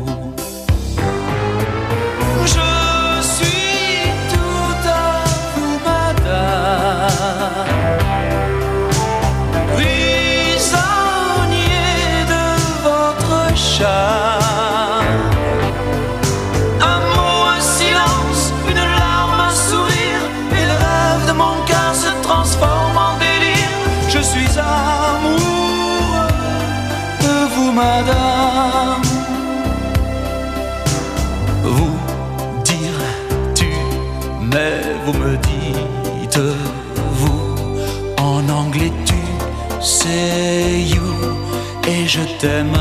T'aime 42.43 42.77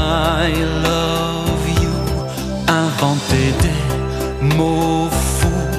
love 0.85 1.69
you. 1.83 1.95
Inventer 2.67 3.49
des 3.65 4.57
mots 4.57 5.09
fous, 5.11 5.71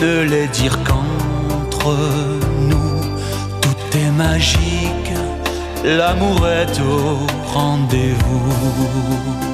ne 0.00 0.22
les 0.32 0.46
dire 0.58 0.78
qu'entre 0.86 1.96
nous. 2.70 3.00
Tout 3.62 3.98
est 3.98 4.12
magique, 4.12 5.12
l'amour 5.84 6.40
est 6.46 6.76
au 6.80 7.26
rendez-vous. 7.52 9.45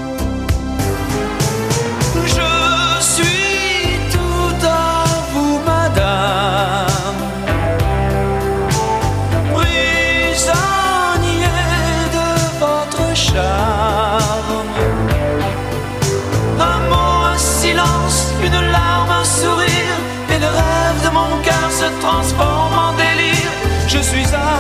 Transforme 22.03 22.75
en 22.75 22.93
délire. 22.95 23.53
Je 23.87 23.99
suis 23.99 24.27
amoureux 24.35 24.52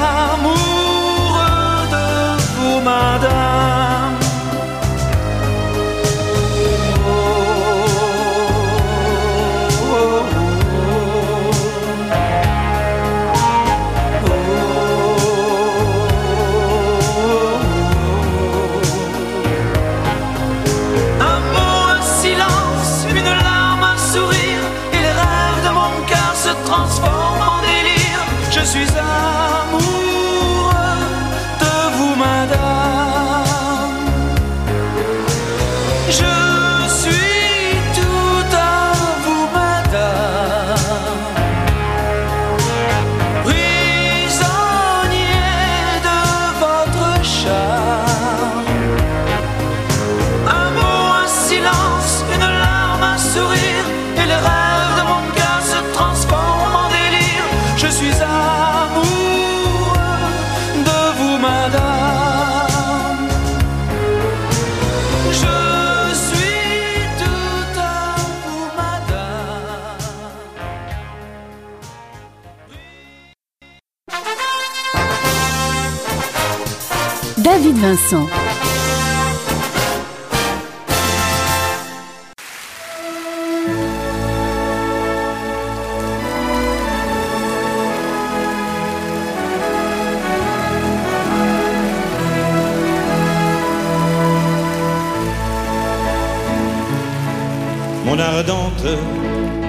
Mon 98.06 98.18
ardente, 98.18 98.96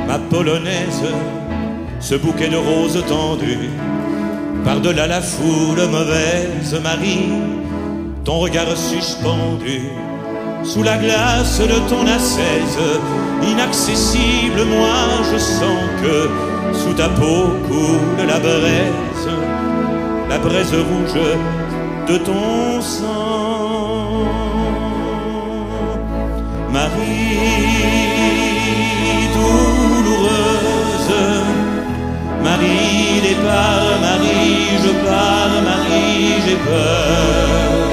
ma 0.07 0.17
polonaise, 0.17 1.03
ce 1.99 2.15
bouquet 2.15 2.47
de 2.47 2.55
roses 2.55 3.03
tendues, 3.05 3.69
par-delà 4.63 5.07
la 5.07 5.21
foule 5.21 5.87
mauvaise, 5.89 6.79
Marie, 6.81 7.29
ton 8.23 8.39
regard 8.39 8.77
suspendu, 8.77 9.89
sous 10.63 10.83
la 10.83 10.97
glace 10.97 11.59
de 11.59 11.79
ton 11.89 12.07
ascèse, 12.07 12.79
inaccessible, 13.51 14.63
moi 14.65 15.23
je 15.31 15.37
sens 15.37 15.83
que 16.01 16.29
sous 16.73 16.93
ta 16.93 17.09
peau 17.09 17.47
coule 17.67 18.25
la 18.25 18.39
braise, 18.39 19.29
la 20.29 20.37
braise 20.37 20.73
rouge 20.73 21.21
de 22.07 22.17
ton 22.17 22.81
sang. 22.81 24.23
Marie 26.71 27.39
douloureuse, 29.35 31.13
Marie 32.43 33.21
départ, 33.21 33.99
Marie 34.01 34.79
je 34.83 34.91
pars, 35.05 35.61
Marie 35.63 36.41
j'ai 36.45 36.55
peur. 36.55 37.92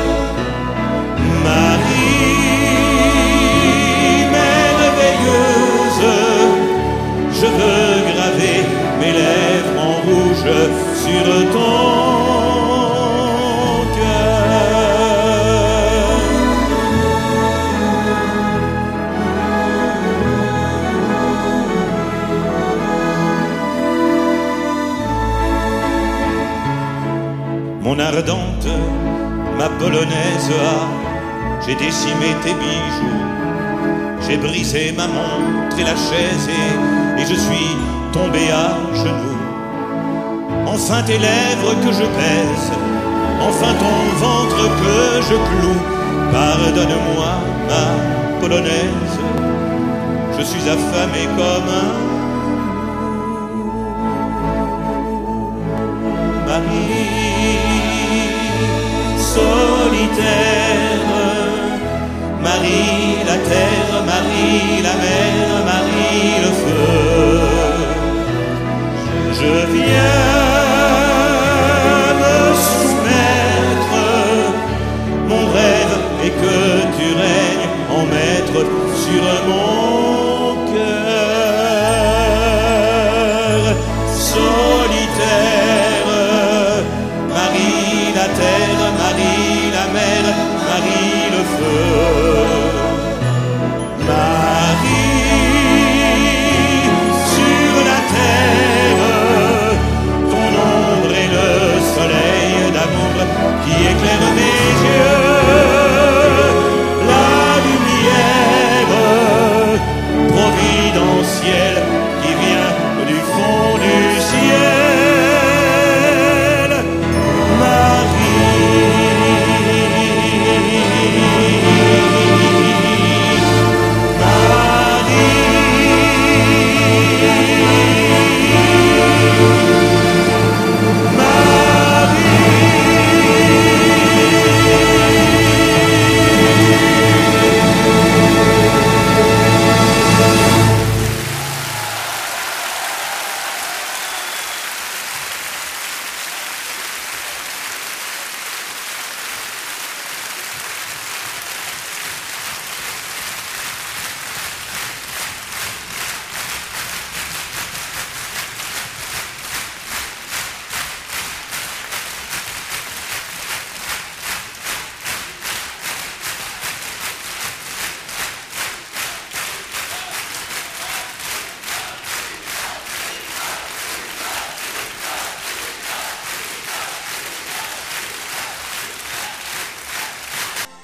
Sur 11.11 11.25
ton 11.53 12.91
cœur. 13.97 14.41
Mon 27.83 27.99
ardente, 27.99 28.69
ma 29.59 29.69
polonaise, 29.69 30.51
ah, 30.63 30.89
j'ai 31.67 31.75
décimé 31.75 32.29
tes 32.43 32.55
bijoux, 32.55 33.23
j'ai 34.27 34.37
brisé 34.37 34.93
ma 34.93 35.07
montre 35.07 35.79
et 35.79 35.85
la 35.85 35.97
chaise 35.97 36.49
et, 36.49 37.21
et 37.21 37.27
je 37.27 37.35
suis 37.35 37.77
tombé 38.13 38.51
à 38.51 38.79
genoux. 38.95 39.30
Enfin 40.83 41.03
tes 41.03 41.19
lèvres 41.19 41.75
que 41.85 41.93
je 41.93 42.07
baise, 42.19 42.71
enfin 43.49 43.73
ton 43.83 43.99
ventre 44.25 44.63
que 44.81 44.99
je 45.29 45.37
cloue. 45.47 45.83
Pardonne-moi, 46.33 47.33
ma 47.69 47.87
polonaise, 48.41 49.19
je 50.37 50.43
suis 50.43 50.67
affamé 50.69 51.23
comme 51.37 51.71
un 51.83 51.93
Marie 56.49 57.59
solitaire, 59.35 61.07
Marie 62.43 63.23
la 63.27 63.39
terre, 63.51 63.95
Marie 64.07 64.83
la 64.83 64.95
mer, 65.05 65.31